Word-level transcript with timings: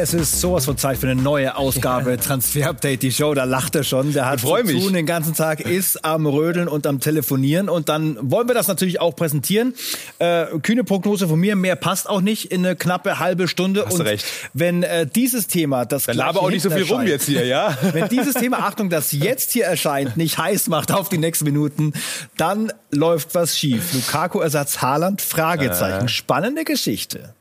Es 0.00 0.14
ist 0.14 0.40
sowas 0.40 0.64
von 0.64 0.78
Zeit 0.78 0.98
für 0.98 1.08
eine 1.08 1.20
neue 1.20 1.56
Ausgabe 1.56 2.18
Transfer 2.18 2.68
Update, 2.68 3.02
die 3.02 3.10
Show. 3.10 3.34
Da 3.34 3.42
lacht 3.42 3.74
er 3.74 3.82
schon. 3.82 4.12
Der 4.12 4.26
hat 4.26 4.38
zu 4.38 4.54
mich. 4.64 4.80
tun 4.80 4.92
den 4.92 5.06
ganzen 5.06 5.34
Tag, 5.34 5.58
ist 5.58 6.04
am 6.04 6.24
Rödeln 6.24 6.68
und 6.68 6.86
am 6.86 7.00
Telefonieren. 7.00 7.68
Und 7.68 7.88
dann 7.88 8.16
wollen 8.20 8.46
wir 8.46 8.54
das 8.54 8.68
natürlich 8.68 9.00
auch 9.00 9.16
präsentieren. 9.16 9.74
Äh, 10.20 10.46
kühne 10.62 10.84
Prognose 10.84 11.26
von 11.26 11.40
mir, 11.40 11.56
mehr 11.56 11.74
passt 11.74 12.08
auch 12.08 12.20
nicht 12.20 12.52
in 12.52 12.64
eine 12.64 12.76
knappe 12.76 13.18
halbe 13.18 13.48
Stunde. 13.48 13.86
Hast 13.86 13.94
und 13.94 14.02
recht. 14.02 14.24
wenn 14.54 14.84
äh, 14.84 15.04
dieses 15.04 15.48
Thema, 15.48 15.84
das 15.84 16.04
Dann 16.04 16.16
laber 16.16 16.42
auch 16.42 16.50
nicht 16.50 16.62
so 16.62 16.70
viel 16.70 16.84
rum 16.84 17.02
jetzt 17.02 17.26
hier, 17.26 17.44
ja? 17.44 17.76
Wenn 17.92 18.08
dieses 18.08 18.34
Thema, 18.34 18.58
Achtung, 18.60 18.90
das 18.90 19.10
jetzt 19.10 19.50
hier 19.50 19.64
erscheint, 19.64 20.16
nicht 20.16 20.38
heiß 20.38 20.68
macht 20.68 20.92
auf 20.92 21.08
die 21.08 21.18
nächsten 21.18 21.44
Minuten, 21.44 21.92
dann 22.36 22.72
läuft 22.92 23.34
was 23.34 23.58
schief. 23.58 23.92
Lukaku-Ersatz 23.94 24.80
Haaland? 24.80 25.22
Fragezeichen. 25.22 26.06
Äh. 26.06 26.08
Spannende 26.08 26.62
Geschichte. 26.62 27.34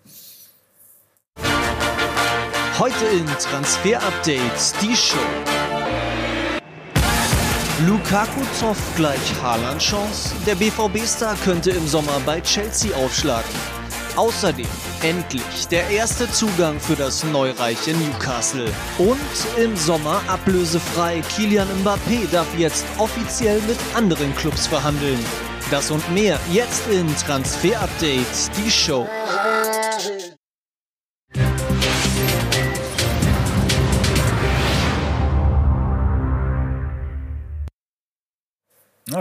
Heute 2.79 3.05
in 3.05 3.25
Transfer 3.25 3.99
Update 4.03 4.73
die 4.83 4.95
Show. 4.95 5.17
Lukaku 7.87 8.41
Zoff 8.59 8.77
gleich 8.95 9.41
Haaland 9.41 9.81
Chance. 9.81 10.35
Der 10.45 10.53
BVB-Star 10.53 11.35
könnte 11.43 11.71
im 11.71 11.87
Sommer 11.87 12.21
bei 12.23 12.39
Chelsea 12.41 12.95
aufschlagen. 12.95 13.49
Außerdem 14.15 14.67
endlich 15.01 15.67
der 15.71 15.89
erste 15.89 16.29
Zugang 16.31 16.79
für 16.79 16.95
das 16.95 17.23
neureiche 17.23 17.93
Newcastle. 17.93 18.71
Und 18.99 19.59
im 19.59 19.75
Sommer 19.75 20.21
ablösefrei. 20.27 21.23
Kilian 21.35 21.67
Mbappé 21.83 22.29
darf 22.31 22.47
jetzt 22.59 22.85
offiziell 22.99 23.59
mit 23.61 23.77
anderen 23.95 24.35
Clubs 24.35 24.67
verhandeln. 24.67 25.19
Das 25.71 25.89
und 25.89 26.07
mehr 26.13 26.39
jetzt 26.51 26.87
in 26.91 27.07
Transfer 27.15 27.81
Update 27.81 28.55
die 28.55 28.69
Show. 28.69 29.09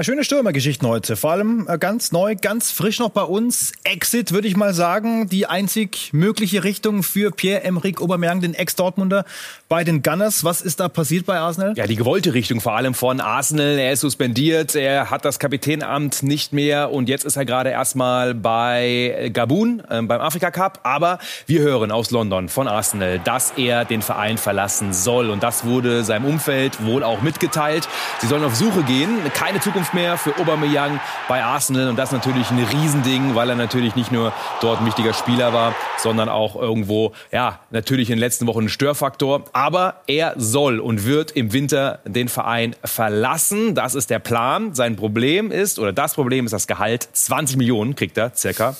Schöne 0.00 0.24
Stürmergeschichten 0.24 0.88
heute. 0.88 1.14
Vor 1.16 1.30
allem 1.30 1.66
äh, 1.68 1.78
ganz 1.78 2.10
neu, 2.10 2.34
ganz 2.34 2.72
frisch 2.72 2.98
noch 2.98 3.10
bei 3.10 3.22
uns. 3.22 3.72
Exit, 3.84 4.32
würde 4.32 4.48
ich 4.48 4.56
mal 4.56 4.74
sagen, 4.74 5.28
die 5.28 5.46
einzig 5.46 6.10
mögliche 6.12 6.64
Richtung 6.64 7.04
für 7.04 7.30
Pierre-Emerick 7.30 8.00
Aubameyang, 8.00 8.40
den 8.40 8.54
Ex-Dortmunder, 8.54 9.24
bei 9.68 9.82
den 9.82 10.02
Gunners. 10.02 10.44
Was 10.44 10.60
ist 10.60 10.78
da 10.78 10.88
passiert 10.88 11.26
bei 11.26 11.38
Arsenal? 11.38 11.74
Ja, 11.76 11.86
die 11.86 11.96
gewollte 11.96 12.34
Richtung 12.34 12.60
vor 12.60 12.76
allem 12.76 12.94
von 12.94 13.20
Arsenal. 13.20 13.78
Er 13.78 13.92
ist 13.92 14.00
suspendiert, 14.00 14.76
er 14.76 15.10
hat 15.10 15.24
das 15.24 15.38
Kapitänamt 15.38 16.22
nicht 16.22 16.52
mehr 16.52 16.92
und 16.92 17.08
jetzt 17.08 17.24
ist 17.24 17.36
er 17.36 17.44
gerade 17.44 17.70
erstmal 17.70 18.34
bei 18.34 19.30
Gabun 19.32 19.82
äh, 19.88 20.02
beim 20.02 20.20
Afrika 20.20 20.50
Cup. 20.50 20.80
Aber 20.84 21.18
wir 21.46 21.60
hören 21.60 21.90
aus 21.90 22.10
London 22.10 22.48
von 22.48 22.68
Arsenal, 22.68 23.18
dass 23.18 23.52
er 23.56 23.84
den 23.84 24.02
Verein 24.02 24.38
verlassen 24.38 24.92
soll 24.92 25.30
und 25.30 25.42
das 25.42 25.64
wurde 25.64 26.04
seinem 26.04 26.26
Umfeld 26.26 26.84
wohl 26.84 27.02
auch 27.02 27.22
mitgeteilt. 27.22 27.88
Sie 28.20 28.28
sollen 28.28 28.44
auf 28.44 28.54
Suche 28.54 28.84
gehen, 28.84 29.18
keine 29.34 29.60
Zukunft 29.60 29.94
mehr 29.94 30.16
für 30.16 30.36
Aubameyang 30.38 31.00
bei 31.28 31.42
Arsenal 31.42 31.88
und 31.88 31.96
das 31.96 32.12
natürlich 32.12 32.50
ein 32.50 32.62
Riesending, 32.62 33.34
weil 33.34 33.50
er 33.50 33.56
natürlich 33.56 33.96
nicht 33.96 34.12
nur 34.12 34.32
dort 34.60 34.80
ein 34.80 34.86
wichtiger 34.86 35.12
Spieler 35.12 35.52
war, 35.52 35.74
sondern 35.98 36.28
auch 36.28 36.54
irgendwo, 36.54 37.12
ja, 37.32 37.60
natürlich 37.70 38.10
in 38.10 38.16
den 38.16 38.20
letzten 38.20 38.46
Wochen 38.46 38.64
ein 38.64 38.68
Störfaktor. 38.68 39.44
Aber 39.56 40.02
er 40.06 40.34
soll 40.36 40.80
und 40.80 41.06
wird 41.06 41.30
im 41.30 41.54
Winter 41.54 42.00
den 42.04 42.28
Verein 42.28 42.76
verlassen. 42.84 43.74
Das 43.74 43.94
ist 43.94 44.10
der 44.10 44.18
Plan. 44.18 44.74
Sein 44.74 44.96
Problem 44.96 45.50
ist, 45.50 45.78
oder 45.78 45.94
das 45.94 46.12
Problem 46.12 46.44
ist 46.44 46.52
das 46.52 46.66
Gehalt. 46.66 47.08
20 47.10 47.56
Millionen 47.56 47.94
kriegt 47.94 48.18
er 48.18 48.32
circa. 48.36 48.76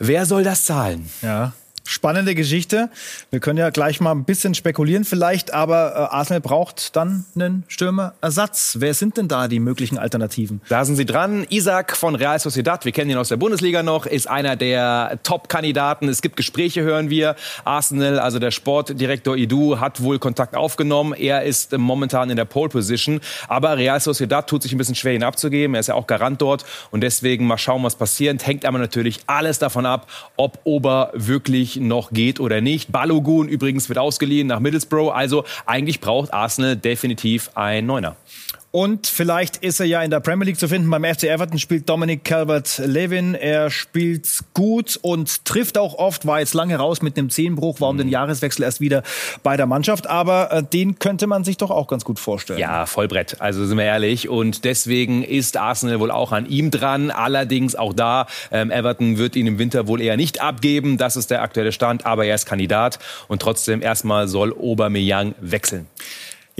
Wer 0.00 0.26
soll 0.26 0.42
das 0.42 0.64
zahlen? 0.64 1.08
Ja. 1.22 1.52
Spannende 1.90 2.36
Geschichte. 2.36 2.88
Wir 3.32 3.40
können 3.40 3.58
ja 3.58 3.70
gleich 3.70 4.00
mal 4.00 4.12
ein 4.12 4.22
bisschen 4.22 4.54
spekulieren 4.54 5.04
vielleicht, 5.04 5.52
aber 5.52 5.92
äh, 6.12 6.14
Arsenal 6.14 6.40
braucht 6.40 6.94
dann 6.94 7.24
einen 7.34 7.64
Stürmerersatz. 7.66 8.76
Wer 8.78 8.94
sind 8.94 9.16
denn 9.16 9.26
da 9.26 9.48
die 9.48 9.58
möglichen 9.58 9.98
Alternativen? 9.98 10.60
Da 10.68 10.84
sind 10.84 10.94
sie 10.94 11.04
dran. 11.04 11.44
Isaac 11.50 11.96
von 11.96 12.14
Real 12.14 12.38
Sociedad, 12.38 12.84
wir 12.84 12.92
kennen 12.92 13.10
ihn 13.10 13.16
aus 13.16 13.30
der 13.30 13.38
Bundesliga 13.38 13.82
noch, 13.82 14.06
ist 14.06 14.30
einer 14.30 14.54
der 14.54 15.18
Top-Kandidaten. 15.24 16.08
Es 16.08 16.22
gibt 16.22 16.36
Gespräche, 16.36 16.82
hören 16.82 17.10
wir. 17.10 17.34
Arsenal, 17.64 18.20
also 18.20 18.38
der 18.38 18.52
Sportdirektor 18.52 19.36
Idu, 19.36 19.80
hat 19.80 20.00
wohl 20.00 20.20
Kontakt 20.20 20.54
aufgenommen. 20.54 21.12
Er 21.12 21.42
ist 21.42 21.76
momentan 21.76 22.30
in 22.30 22.36
der 22.36 22.44
Pole-Position. 22.44 23.20
Aber 23.48 23.76
Real 23.76 23.98
Sociedad 23.98 24.48
tut 24.48 24.62
sich 24.62 24.70
ein 24.70 24.78
bisschen 24.78 24.94
schwer, 24.94 25.14
ihn 25.14 25.24
abzugeben. 25.24 25.74
Er 25.74 25.80
ist 25.80 25.88
ja 25.88 25.96
auch 25.96 26.06
Garant 26.06 26.40
dort. 26.40 26.64
Und 26.92 27.00
deswegen 27.00 27.48
mal 27.48 27.58
schauen, 27.58 27.82
was 27.82 27.96
passiert. 27.96 28.46
Hängt 28.46 28.64
aber 28.64 28.78
natürlich 28.78 29.18
alles 29.26 29.58
davon 29.58 29.86
ab, 29.86 30.06
ob 30.36 30.60
Ober 30.62 31.10
wirklich 31.14 31.79
noch 31.88 32.10
geht 32.10 32.40
oder 32.40 32.60
nicht. 32.60 32.92
Balogun 32.92 33.48
übrigens 33.48 33.88
wird 33.88 33.98
ausgeliehen 33.98 34.46
nach 34.46 34.60
Middlesbrough. 34.60 35.12
Also 35.12 35.44
eigentlich 35.66 36.00
braucht 36.00 36.32
Arsenal 36.32 36.76
definitiv 36.76 37.50
ein 37.54 37.86
Neuner. 37.86 38.16
Und 38.72 39.08
vielleicht 39.08 39.56
ist 39.56 39.80
er 39.80 39.86
ja 39.86 40.00
in 40.02 40.12
der 40.12 40.20
Premier 40.20 40.46
League 40.46 40.58
zu 40.58 40.68
finden. 40.68 40.88
Beim 40.90 41.04
FC 41.04 41.24
Everton 41.24 41.58
spielt 41.58 41.88
Dominic 41.88 42.22
Calvert-Lewin. 42.22 43.34
Er 43.34 43.68
spielt 43.68 44.28
gut 44.54 44.96
und 45.02 45.44
trifft 45.44 45.76
auch 45.76 45.94
oft. 45.94 46.24
War 46.24 46.38
jetzt 46.38 46.54
lange 46.54 46.76
raus 46.76 47.02
mit 47.02 47.18
einem 47.18 47.30
Zehenbruch, 47.30 47.80
war 47.80 47.88
um 47.88 47.98
den 47.98 48.08
Jahreswechsel 48.08 48.64
erst 48.64 48.80
wieder 48.80 49.02
bei 49.42 49.56
der 49.56 49.66
Mannschaft. 49.66 50.06
Aber 50.08 50.52
äh, 50.52 50.62
den 50.62 51.00
könnte 51.00 51.26
man 51.26 51.42
sich 51.42 51.56
doch 51.56 51.72
auch 51.72 51.88
ganz 51.88 52.04
gut 52.04 52.20
vorstellen. 52.20 52.60
Ja, 52.60 52.86
Vollbrett. 52.86 53.40
Also 53.40 53.66
sind 53.66 53.76
wir 53.76 53.84
ehrlich. 53.84 54.28
Und 54.28 54.64
deswegen 54.64 55.24
ist 55.24 55.56
Arsenal 55.56 55.98
wohl 55.98 56.12
auch 56.12 56.30
an 56.30 56.46
ihm 56.46 56.70
dran. 56.70 57.10
Allerdings 57.10 57.74
auch 57.74 57.92
da, 57.92 58.28
ähm, 58.52 58.70
Everton 58.70 59.18
wird 59.18 59.34
ihn 59.34 59.48
im 59.48 59.58
Winter 59.58 59.88
wohl 59.88 60.00
eher 60.00 60.16
nicht 60.16 60.40
abgeben. 60.40 60.96
Das 60.96 61.16
ist 61.16 61.32
der 61.32 61.42
aktuelle 61.42 61.72
Stand. 61.72 62.06
Aber 62.06 62.24
er 62.24 62.36
ist 62.36 62.46
Kandidat. 62.46 63.00
Und 63.26 63.42
trotzdem 63.42 63.82
erstmal 63.82 64.28
soll 64.28 64.52
Aubameyang 64.52 65.34
wechseln. 65.40 65.88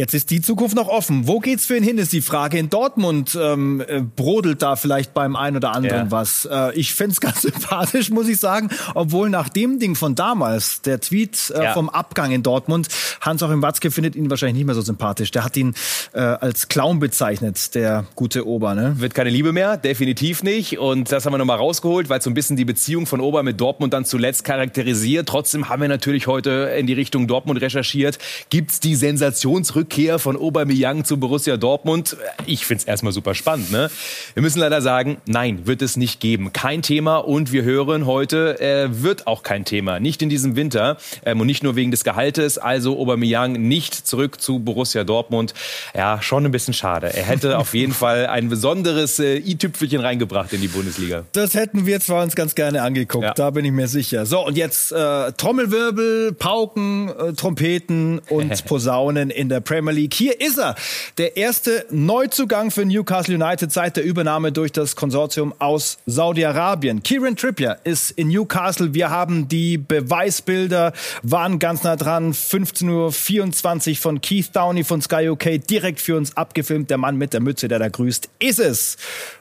Jetzt 0.00 0.14
ist 0.14 0.30
die 0.30 0.40
Zukunft 0.40 0.74
noch 0.76 0.88
offen. 0.88 1.26
Wo 1.28 1.40
geht's 1.40 1.66
für 1.66 1.76
ihn 1.76 1.82
hin, 1.82 1.98
ist 1.98 2.14
die 2.14 2.22
Frage. 2.22 2.56
In 2.56 2.70
Dortmund 2.70 3.36
ähm, 3.38 3.82
äh, 3.86 4.00
brodelt 4.00 4.62
da 4.62 4.74
vielleicht 4.76 5.12
beim 5.12 5.36
einen 5.36 5.58
oder 5.58 5.72
anderen 5.74 6.06
Ja. 6.06 6.10
was. 6.10 6.48
Äh, 6.50 6.72
ich 6.74 6.94
find's 6.94 7.20
ganz 7.20 7.42
sympathisch, 7.42 8.08
muss 8.08 8.26
ich 8.26 8.38
sagen. 8.40 8.70
Obwohl 8.94 9.28
nach 9.28 9.50
dem 9.50 9.78
Ding 9.78 9.94
von 9.96 10.14
damals, 10.14 10.80
der 10.80 11.00
Tweet 11.00 11.52
äh, 11.54 11.64
Ja. 11.64 11.72
vom 11.74 11.90
Abgang 11.90 12.30
in 12.32 12.42
Dortmund, 12.42 12.88
Hans-Joachim 13.20 13.60
Watzke 13.60 13.90
findet 13.90 14.16
ihn 14.16 14.30
wahrscheinlich 14.30 14.56
nicht 14.56 14.64
mehr 14.64 14.74
so 14.74 14.80
sympathisch. 14.80 15.32
Der 15.32 15.44
hat 15.44 15.54
ihn 15.58 15.74
äh, 16.14 16.20
als 16.20 16.68
Clown 16.68 16.98
bezeichnet, 16.98 17.74
der 17.74 18.06
gute 18.14 18.46
Ober. 18.46 18.74
Ne? 18.74 18.94
Wird 19.00 19.12
keine 19.12 19.28
Liebe 19.28 19.52
mehr, 19.52 19.76
definitiv 19.76 20.42
nicht. 20.42 20.78
Und 20.78 21.12
das 21.12 21.26
haben 21.26 21.34
wir 21.34 21.38
nochmal 21.38 21.58
rausgeholt, 21.58 22.08
weil 22.08 22.20
es 22.20 22.24
so 22.24 22.30
ein 22.30 22.34
bisschen 22.34 22.56
die 22.56 22.64
Beziehung 22.64 23.04
von 23.04 23.20
Ober 23.20 23.42
mit 23.42 23.60
Dortmund 23.60 23.92
dann 23.92 24.06
zuletzt 24.06 24.44
charakterisiert. 24.44 25.28
Trotzdem 25.28 25.68
haben 25.68 25.82
wir 25.82 25.88
natürlich 25.90 26.26
heute 26.26 26.72
in 26.78 26.86
die 26.86 26.94
Richtung 26.94 27.26
Dortmund 27.26 27.60
recherchiert. 27.60 28.16
Gibt's 28.48 28.80
die 28.80 28.94
Sensationsrückkehr 28.94 29.89
von 29.94 30.36
Aubameyang 30.36 31.04
zu 31.04 31.18
Borussia 31.18 31.56
Dortmund? 31.56 32.16
Ich 32.46 32.64
find's 32.64 32.84
erstmal 32.84 33.12
super 33.12 33.34
spannend. 33.34 33.72
Ne? 33.72 33.90
Wir 34.34 34.42
müssen 34.42 34.60
leider 34.60 34.80
sagen, 34.80 35.16
nein, 35.26 35.66
wird 35.66 35.82
es 35.82 35.96
nicht 35.96 36.20
geben. 36.20 36.52
Kein 36.52 36.82
Thema. 36.82 37.16
Und 37.16 37.50
wir 37.50 37.64
hören 37.64 38.06
heute, 38.06 38.60
äh, 38.60 39.02
wird 39.02 39.26
auch 39.26 39.42
kein 39.42 39.64
Thema. 39.64 39.98
Nicht 39.98 40.22
in 40.22 40.28
diesem 40.28 40.54
Winter. 40.54 40.96
Ähm, 41.26 41.40
und 41.40 41.46
nicht 41.48 41.62
nur 41.64 41.74
wegen 41.74 41.90
des 41.90 42.04
Gehaltes. 42.04 42.56
Also 42.56 42.98
Aubameyang 43.00 43.52
nicht 43.52 43.94
zurück 44.06 44.40
zu 44.40 44.60
Borussia 44.60 45.02
Dortmund. 45.02 45.54
Ja, 45.94 46.22
schon 46.22 46.44
ein 46.46 46.52
bisschen 46.52 46.72
schade. 46.72 47.12
Er 47.12 47.24
hätte 47.24 47.58
auf 47.58 47.74
jeden 47.74 47.92
Fall 47.92 48.26
ein 48.28 48.48
besonderes 48.48 49.18
äh, 49.18 49.38
i-Tüpfelchen 49.38 50.00
reingebracht 50.00 50.52
in 50.52 50.60
die 50.60 50.68
Bundesliga. 50.68 51.24
Das 51.32 51.54
hätten 51.54 51.84
wir 51.84 51.98
zwar 52.00 52.22
uns 52.22 52.36
ganz 52.36 52.54
gerne 52.54 52.82
angeguckt, 52.82 53.24
Ja. 53.24 53.34
da 53.34 53.50
bin 53.50 53.64
ich 53.64 53.72
mir 53.72 53.88
sicher. 53.88 54.24
So, 54.24 54.46
und 54.46 54.56
jetzt 54.56 54.92
äh, 54.92 55.32
Trommelwirbel, 55.32 56.32
Pauken, 56.32 57.08
äh, 57.08 57.32
Trompeten 57.32 58.20
und 58.28 58.64
Posaunen 58.66 59.30
in 59.30 59.48
der 59.48 59.58
Premier 59.60 59.79
League. 59.88 60.14
Hier 60.14 60.40
ist 60.40 60.58
er, 60.58 60.74
der 61.18 61.36
erste 61.36 61.86
Neuzugang 61.90 62.70
für 62.70 62.84
Newcastle 62.84 63.34
United 63.34 63.72
seit 63.72 63.96
der 63.96 64.04
Übernahme 64.04 64.52
durch 64.52 64.72
das 64.72 64.96
Konsortium 64.96 65.54
aus 65.58 65.98
Saudi-Arabien. 66.06 67.02
Kieran 67.02 67.36
Trippier 67.36 67.78
ist 67.84 68.10
in 68.12 68.28
Newcastle. 68.28 68.94
Wir 68.94 69.10
haben 69.10 69.48
die 69.48 69.78
Beweisbilder, 69.78 70.92
waren 71.22 71.58
ganz 71.58 71.82
nah 71.82 71.96
dran. 71.96 72.32
15.24 72.32 73.90
Uhr 73.90 73.96
von 73.96 74.20
Keith 74.20 74.50
Downey 74.52 74.84
von 74.84 75.00
Sky 75.00 75.28
UK 75.30 75.66
direkt 75.66 76.00
für 76.00 76.16
uns 76.16 76.36
abgefilmt. 76.36 76.90
Der 76.90 76.98
Mann 76.98 77.16
mit 77.16 77.32
der 77.32 77.40
Mütze, 77.40 77.68
der 77.68 77.78
da 77.78 77.88
grüßt, 77.88 78.28
ist 78.38 78.60
es. 78.60 78.96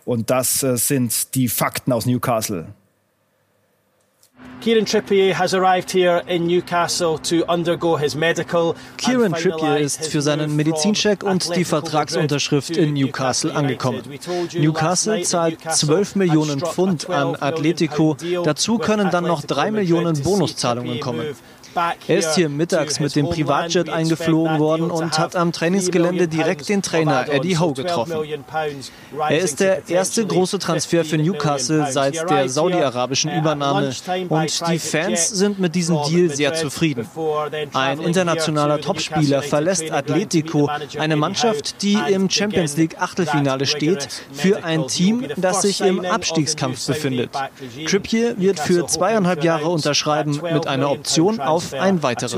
Und 0.06 0.30
das 0.30 0.64
äh, 0.64 0.78
sind 0.78 1.36
die 1.36 1.50
Fakten 1.50 1.92
aus 1.92 2.06
Newcastle. 2.06 2.68
Kieran 4.62 4.86
Trippier 4.86 5.34
has 5.34 5.54
arrived 5.54 5.90
here 5.90 6.22
in 6.28 6.46
Newcastle 6.46 7.18
to 7.20 7.46
undergo 7.48 7.96
his 7.96 8.14
medical. 8.14 8.76
Kieran 8.98 9.32
Trippier 9.32 9.78
ist 9.78 10.08
für 10.08 10.22
seinen 10.22 10.54
Medizincheck 10.58 11.24
und 11.24 11.56
die 11.56 11.64
Vertragsunterschrift 11.64 12.76
in 12.76 12.94
Newcastle 12.94 13.56
angekommen. 13.56 14.02
Newcastle 14.54 15.22
zahlt 15.24 15.60
Newcastle 15.60 15.88
12 15.88 16.08
had 16.10 16.16
Millionen 16.18 16.60
Pfund 16.60 17.04
12 17.04 17.18
an 17.18 17.36
Atletico. 17.40 18.18
Dazu 18.44 18.80
können 18.80 19.10
dann 19.12 19.24
noch 19.24 19.44
Atletico 19.44 19.48
3 19.48 19.72
Madrid 19.72 19.90
Millionen 19.90 20.22
Bonuszahlungen 20.22 21.00
kommen. 21.00 21.36
Er 22.08 22.18
ist 22.18 22.36
hier 22.36 22.50
mittags 22.50 23.00
mit 23.00 23.16
dem. 23.16 23.30
Privatjet 23.30 23.90
eingeflogen 23.90 24.60
worden 24.60 24.92
und 24.92 25.18
hat 25.18 25.36
am 25.36 25.52
3 25.52 25.70
Trainingsgelände 25.70 26.28
direkt 26.28 26.68
den 26.70 26.82
Trainer 26.82 27.26
Eddie 27.30 27.58
Howe 27.58 27.74
so 27.76 27.84
12 27.84 27.88
getroffen. 27.88 28.14
Er 29.30 29.40
ist 29.40 29.60
der 29.60 29.88
erste 29.88 30.26
große 30.26 30.58
Transfer 30.60 31.04
für 31.04 31.10
15 31.10 31.18
million 31.20 31.36
Newcastle 31.36 31.92
seit 31.92 32.30
der 32.30 32.50
saudi-arabischen 32.50 33.32
Übernahme 33.32 33.92
Und 34.30 34.68
die 34.70 34.80
Fans 34.80 35.30
sind 35.30 35.60
mit 35.60 35.76
diesem 35.76 35.98
Deal 36.08 36.30
sehr 36.30 36.54
zufrieden. 36.54 37.08
Ein 37.74 38.00
internationaler 38.00 38.82
Topspieler 38.82 39.42
verlässt 39.42 39.92
Atletico, 39.92 40.70
eine 40.98 41.16
Mannschaft, 41.16 41.82
die 41.82 41.98
im 42.10 42.30
Champions 42.30 42.78
League 42.78 43.00
Achtelfinale 43.00 43.66
steht, 43.66 44.08
für 44.32 44.64
ein 44.64 44.88
Team, 44.88 45.28
das 45.38 45.62
sich 45.62 45.82
im 45.82 46.04
Abstiegskampf 46.04 46.86
befindet. 46.88 47.32
Trippier 47.88 48.36
wird 48.38 48.60
für 48.60 48.88
zweieinhalb 48.88 49.44
Jahre 49.44 49.70
unterschreiben 49.70 50.42
mit 50.52 50.68
einer 50.68 50.90
Option 50.90 51.40
auf 51.40 51.59
ein 51.74 52.04
weiteres. 52.04 52.34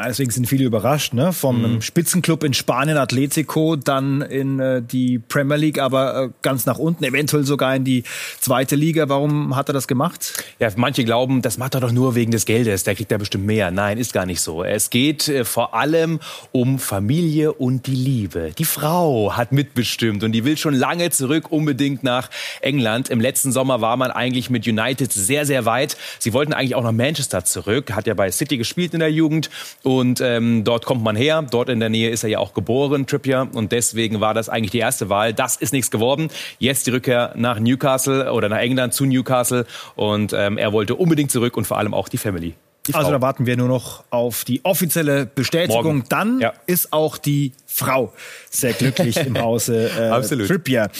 Ja, 0.00 0.08
deswegen 0.08 0.30
sind 0.30 0.46
viele 0.46 0.64
überrascht, 0.64 1.12
ne? 1.12 1.30
Vom 1.30 1.74
mhm. 1.74 1.82
Spitzenclub 1.82 2.42
in 2.42 2.54
Spanien, 2.54 2.96
Atletico, 2.96 3.76
dann 3.76 4.22
in 4.22 4.58
äh, 4.58 4.80
die 4.80 5.18
Premier 5.18 5.58
League, 5.58 5.78
aber 5.78 6.22
äh, 6.24 6.28
ganz 6.40 6.64
nach 6.64 6.78
unten, 6.78 7.04
eventuell 7.04 7.44
sogar 7.44 7.76
in 7.76 7.84
die 7.84 8.04
zweite 8.40 8.76
Liga. 8.76 9.10
Warum 9.10 9.56
hat 9.56 9.68
er 9.68 9.74
das 9.74 9.86
gemacht? 9.86 10.42
Ja, 10.58 10.70
manche 10.76 11.04
glauben, 11.04 11.42
das 11.42 11.58
macht 11.58 11.74
er 11.74 11.82
doch 11.82 11.92
nur 11.92 12.14
wegen 12.14 12.30
des 12.30 12.46
Geldes, 12.46 12.82
der 12.82 12.94
kriegt 12.94 13.10
ja 13.10 13.18
bestimmt 13.18 13.44
mehr. 13.44 13.70
Nein, 13.70 13.98
ist 13.98 14.14
gar 14.14 14.24
nicht 14.24 14.40
so. 14.40 14.64
Es 14.64 14.88
geht 14.88 15.28
äh, 15.28 15.44
vor 15.44 15.74
allem 15.74 16.18
um 16.50 16.78
Familie 16.78 17.52
und 17.52 17.86
die 17.86 17.94
Liebe. 17.94 18.52
Die 18.56 18.64
Frau 18.64 19.36
hat 19.36 19.52
mitbestimmt 19.52 20.24
und 20.24 20.32
die 20.32 20.46
will 20.46 20.56
schon 20.56 20.72
lange 20.72 21.10
zurück 21.10 21.52
unbedingt 21.52 22.04
nach 22.04 22.30
England. 22.62 23.10
Im 23.10 23.20
letzten 23.20 23.52
Sommer 23.52 23.82
war 23.82 23.98
man 23.98 24.10
eigentlich 24.10 24.48
mit 24.48 24.66
United 24.66 25.12
sehr, 25.12 25.44
sehr 25.44 25.66
weit. 25.66 25.98
Sie 26.18 26.32
wollten 26.32 26.54
eigentlich 26.54 26.74
auch 26.74 26.84
nach 26.84 26.92
Manchester 26.92 27.44
zurück, 27.44 27.92
hat 27.92 28.06
ja 28.06 28.14
bei 28.14 28.30
City 28.30 28.56
gespielt 28.56 28.94
in 28.94 29.00
der 29.00 29.12
Jugend 29.12 29.50
und 29.82 29.89
ähm, 30.20 30.64
dort 30.64 30.84
kommt 30.86 31.02
man 31.02 31.16
her. 31.16 31.44
Dort 31.50 31.68
in 31.68 31.80
der 31.80 31.88
Nähe 31.88 32.10
ist 32.10 32.22
er 32.22 32.30
ja 32.30 32.38
auch 32.38 32.54
geboren, 32.54 33.06
Trippier. 33.06 33.48
Und 33.52 33.72
deswegen 33.72 34.20
war 34.20 34.34
das 34.34 34.48
eigentlich 34.48 34.70
die 34.70 34.78
erste 34.78 35.08
Wahl. 35.08 35.34
Das 35.34 35.56
ist 35.56 35.72
nichts 35.72 35.90
geworden. 35.90 36.28
Jetzt 36.58 36.86
die 36.86 36.90
Rückkehr 36.90 37.32
nach 37.36 37.58
Newcastle 37.58 38.32
oder 38.32 38.48
nach 38.48 38.58
England 38.58 38.94
zu 38.94 39.06
Newcastle. 39.06 39.66
Und 39.96 40.32
ähm, 40.32 40.58
er 40.58 40.72
wollte 40.72 40.94
unbedingt 40.94 41.30
zurück 41.30 41.56
und 41.56 41.66
vor 41.66 41.78
allem 41.78 41.94
auch 41.94 42.08
die 42.08 42.18
Family. 42.18 42.54
Die 42.86 42.94
also 42.94 43.10
da 43.10 43.20
warten 43.20 43.44
wir 43.46 43.56
nur 43.56 43.68
noch 43.68 44.04
auf 44.10 44.44
die 44.44 44.64
offizielle 44.64 45.26
Bestätigung. 45.26 45.84
Morgen. 45.84 46.04
Dann 46.08 46.40
ja. 46.40 46.54
ist 46.66 46.92
auch 46.92 47.18
die 47.18 47.52
Frau 47.72 48.12
sehr 48.50 48.72
glücklich 48.72 49.16
im 49.16 49.38
Hause 49.40 49.90
äh, 49.96 50.08
Absolut. 50.08 50.48
Trippier. 50.48 50.90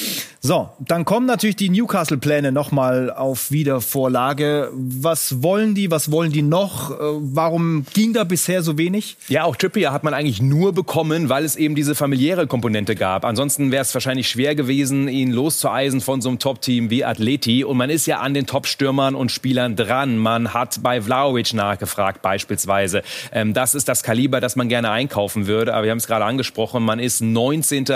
So, 0.42 0.70
dann 0.78 1.04
kommen 1.04 1.26
natürlich 1.26 1.56
die 1.56 1.68
Newcastle-Pläne 1.68 2.52
nochmal 2.52 3.10
auf 3.10 3.50
Wiedervorlage. 3.50 4.70
Was 4.72 5.42
wollen 5.42 5.74
die? 5.74 5.90
Was 5.90 6.10
wollen 6.10 6.32
die 6.32 6.42
noch? 6.42 6.92
Äh, 6.92 6.94
warum 7.00 7.84
ging 7.92 8.14
da 8.14 8.24
bisher 8.24 8.62
so 8.62 8.78
wenig? 8.78 9.16
Ja, 9.28 9.44
auch 9.44 9.56
Trippier 9.56 9.92
hat 9.92 10.04
man 10.04 10.14
eigentlich 10.14 10.40
nur 10.40 10.72
bekommen, 10.72 11.28
weil 11.28 11.44
es 11.44 11.56
eben 11.56 11.74
diese 11.74 11.94
familiäre 11.94 12.46
Komponente 12.46 12.94
gab. 12.94 13.24
Ansonsten 13.24 13.72
wäre 13.72 13.82
es 13.82 13.92
wahrscheinlich 13.92 14.28
schwer 14.28 14.54
gewesen, 14.54 15.08
ihn 15.08 15.32
loszueisen 15.32 16.00
von 16.00 16.22
so 16.22 16.30
einem 16.30 16.38
Top-Team 16.38 16.88
wie 16.88 17.04
Atleti. 17.04 17.64
Und 17.64 17.76
man 17.76 17.90
ist 17.90 18.06
ja 18.06 18.20
an 18.20 18.32
den 18.32 18.46
Top-Stürmern 18.46 19.14
und 19.14 19.32
Spielern 19.32 19.76
dran. 19.76 20.16
Man 20.16 20.54
hat 20.54 20.82
bei 20.82 21.02
Vlaovic 21.02 21.52
nachgefragt 21.52 22.22
beispielsweise. 22.22 23.02
Ähm, 23.32 23.52
das 23.52 23.74
ist 23.74 23.88
das 23.88 24.04
Kaliber, 24.04 24.40
das 24.40 24.56
man 24.56 24.68
gerne 24.68 24.90
einkaufen 24.90 25.48
würde. 25.48 25.74
Aber 25.74 25.84
wir 25.84 25.90
haben 25.90 25.98
es 25.98 26.06
gerade 26.06 26.24
angesprochen 26.24 26.59
angesprochen. 26.60 26.82
Man 26.84 26.98
ist 26.98 27.20
19. 27.20 27.86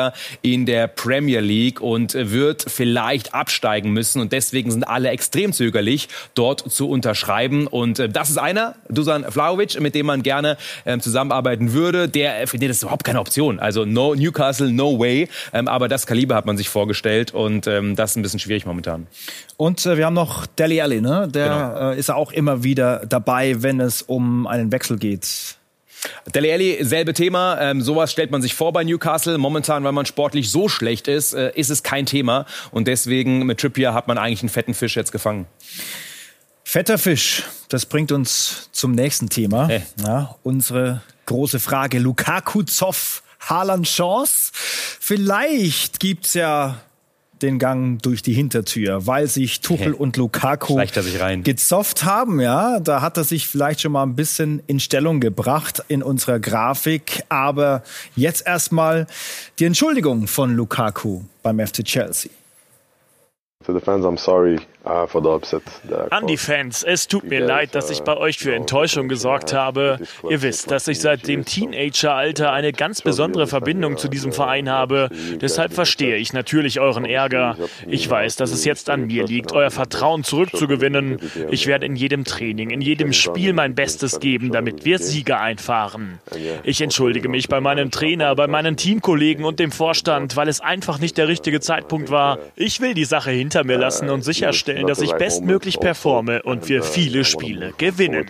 in 0.42 0.66
der 0.66 0.88
Premier 0.88 1.40
League 1.40 1.80
und 1.80 2.14
wird 2.14 2.64
vielleicht 2.66 3.34
absteigen 3.34 3.92
müssen. 3.92 4.20
Und 4.20 4.32
deswegen 4.32 4.70
sind 4.70 4.84
alle 4.84 5.10
extrem 5.10 5.52
zögerlich, 5.52 6.08
dort 6.34 6.70
zu 6.70 6.88
unterschreiben. 6.88 7.66
Und 7.66 7.98
äh, 7.98 8.08
das 8.08 8.30
ist 8.30 8.38
einer, 8.38 8.74
Dusan 8.88 9.24
Vlaovic, 9.24 9.80
mit 9.80 9.94
dem 9.94 10.06
man 10.06 10.22
gerne 10.22 10.56
ähm, 10.86 11.00
zusammenarbeiten 11.00 11.72
würde. 11.72 12.08
Der 12.08 12.46
findet 12.46 12.70
das 12.70 12.82
überhaupt 12.82 13.04
keine 13.04 13.20
Option. 13.20 13.58
Also 13.58 13.84
no 13.84 14.14
Newcastle, 14.14 14.70
no 14.70 14.98
way. 14.98 15.28
Ähm, 15.52 15.68
aber 15.68 15.88
das 15.88 16.06
Kaliber 16.06 16.34
hat 16.34 16.46
man 16.46 16.56
sich 16.56 16.68
vorgestellt 16.68 17.32
und 17.34 17.66
ähm, 17.66 17.96
das 17.96 18.12
ist 18.12 18.16
ein 18.16 18.22
bisschen 18.22 18.40
schwierig 18.40 18.66
momentan. 18.66 19.06
Und 19.56 19.84
äh, 19.86 19.96
wir 19.96 20.06
haben 20.06 20.14
noch 20.14 20.46
Deli 20.46 20.80
Alli, 20.80 21.00
ne? 21.00 21.28
Der 21.28 21.48
genau. 21.48 21.90
äh, 21.90 21.98
ist 21.98 22.10
auch 22.10 22.32
immer 22.32 22.64
wieder 22.64 23.04
dabei, 23.06 23.62
wenn 23.62 23.80
es 23.80 24.02
um 24.02 24.46
einen 24.46 24.72
Wechsel 24.72 24.98
geht. 24.98 25.58
Dele 26.34 26.52
Alli, 26.52 26.78
selbe 26.84 27.14
Thema. 27.14 27.60
Ähm, 27.60 27.80
sowas 27.80 28.12
stellt 28.12 28.30
man 28.30 28.42
sich 28.42 28.54
vor 28.54 28.72
bei 28.72 28.84
Newcastle. 28.84 29.38
Momentan, 29.38 29.84
weil 29.84 29.92
man 29.92 30.06
sportlich 30.06 30.50
so 30.50 30.68
schlecht 30.68 31.08
ist, 31.08 31.34
äh, 31.34 31.52
ist 31.54 31.70
es 31.70 31.82
kein 31.82 32.06
Thema. 32.06 32.46
Und 32.70 32.88
deswegen 32.88 33.46
mit 33.46 33.60
Trippier 33.60 33.94
hat 33.94 34.08
man 34.08 34.18
eigentlich 34.18 34.42
einen 34.42 34.48
fetten 34.48 34.74
Fisch 34.74 34.96
jetzt 34.96 35.12
gefangen. 35.12 35.46
Fetter 36.64 36.98
Fisch, 36.98 37.44
das 37.68 37.86
bringt 37.86 38.10
uns 38.10 38.68
zum 38.72 38.92
nächsten 38.92 39.28
Thema. 39.28 39.68
Hey. 39.68 39.82
Ja, 40.04 40.36
unsere 40.42 41.02
große 41.26 41.60
Frage. 41.60 41.98
Lukaku, 41.98 42.62
Zoff, 42.62 43.22
Haaland, 43.40 43.86
Chance. 43.86 44.50
Vielleicht 44.54 46.00
gibt's 46.00 46.34
ja 46.34 46.80
den 47.44 47.58
Gang 47.58 48.02
durch 48.02 48.22
die 48.22 48.32
Hintertür, 48.32 49.06
weil 49.06 49.26
sich 49.28 49.60
Tuchel 49.60 49.92
und 49.92 50.16
Lukaku 50.16 50.82
gezofft 51.42 52.04
haben. 52.04 52.40
Ja, 52.40 52.80
da 52.80 53.00
hat 53.00 53.16
er 53.16 53.24
sich 53.24 53.46
vielleicht 53.46 53.82
schon 53.82 53.92
mal 53.92 54.02
ein 54.02 54.16
bisschen 54.16 54.62
in 54.66 54.80
Stellung 54.80 55.20
gebracht 55.20 55.82
in 55.88 56.02
unserer 56.02 56.40
Grafik. 56.40 57.22
Aber 57.28 57.82
jetzt 58.16 58.46
erstmal 58.46 59.06
die 59.58 59.66
Entschuldigung 59.66 60.26
von 60.26 60.54
Lukaku 60.54 61.22
beim 61.42 61.58
FC 61.64 61.84
Chelsea. 61.84 62.30
To 63.64 63.72
the 63.72 63.80
fans, 63.80 64.04
I'm 64.04 64.18
sorry 64.18 64.58
uh, 64.84 65.06
An 66.10 66.26
die 66.26 66.36
Fans, 66.36 66.82
es 66.82 67.08
tut 67.08 67.24
mir 67.24 67.40
leid, 67.40 67.74
dass 67.74 67.90
ich 67.90 68.00
uh, 68.00 68.04
bei 68.04 68.16
euch 68.16 68.38
für 68.38 68.54
Enttäuschung 68.54 69.08
gesorgt 69.08 69.52
habe. 69.52 69.98
Ihr 70.28 70.42
wisst, 70.42 70.70
dass 70.70 70.88
ich 70.88 71.00
seit 71.00 71.26
dem 71.26 71.44
Teenageralter 71.44 72.52
eine 72.52 72.72
ganz 72.72 73.02
besondere 73.02 73.46
Verbindung 73.46 73.96
zu 73.96 74.08
diesem 74.08 74.32
Verein 74.32 74.68
habe. 74.68 75.08
Deshalb 75.40 75.72
verstehe 75.72 76.16
ich 76.16 76.32
natürlich 76.32 76.80
euren 76.80 77.04
Ärger. 77.04 77.56
Ich 77.86 78.08
weiß, 78.08 78.36
dass 78.36 78.52
es 78.52 78.64
jetzt 78.64 78.90
an 78.90 79.06
mir 79.06 79.24
liegt, 79.24 79.52
euer 79.52 79.70
Vertrauen 79.70 80.24
zurückzugewinnen. 80.24 81.18
Ich 81.50 81.66
werde 81.66 81.86
in 81.86 81.96
jedem 81.96 82.24
Training, 82.24 82.70
in 82.70 82.80
jedem 82.80 83.12
Spiel 83.12 83.52
mein 83.52 83.74
Bestes 83.74 84.20
geben, 84.20 84.52
damit 84.52 84.84
wir 84.84 84.98
Siege 84.98 85.38
einfahren. 85.38 86.18
Ich 86.62 86.80
entschuldige 86.80 87.28
mich 87.28 87.48
bei 87.48 87.60
meinem 87.60 87.90
Trainer, 87.90 88.34
bei 88.34 88.46
meinen 88.46 88.76
Teamkollegen 88.76 89.44
und 89.44 89.60
dem 89.60 89.72
Vorstand, 89.72 90.36
weil 90.36 90.48
es 90.48 90.60
einfach 90.60 90.98
nicht 90.98 91.16
der 91.16 91.28
richtige 91.28 91.60
Zeitpunkt 91.60 92.10
war. 92.10 92.38
Ich 92.56 92.80
will 92.80 92.94
die 92.94 93.04
Sache 93.04 93.30
hinter 93.30 93.64
mir 93.64 93.78
lassen 93.78 94.10
und 94.10 94.22
sicherstellen, 94.22 94.73
dass 94.82 95.00
ich 95.00 95.12
bestmöglich 95.12 95.78
performe 95.80 96.42
und 96.42 96.68
wir 96.68 96.82
viele 96.82 97.24
Spiele 97.24 97.72
gewinnen. 97.78 98.26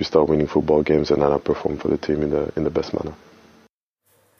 we 0.00 0.04
start 0.04 0.28
winning 0.28 0.48
football 0.48 0.82
games 0.82 1.12
and 1.12 1.20
then 1.20 1.30
I 1.30 1.38
perform 1.38 1.76
for 1.76 1.90
the 1.90 1.98
team 1.98 2.22
in 2.22 2.30
the 2.30 2.50
in 2.56 2.64
the 2.64 2.70
best 2.70 2.94
manner. 2.94 3.12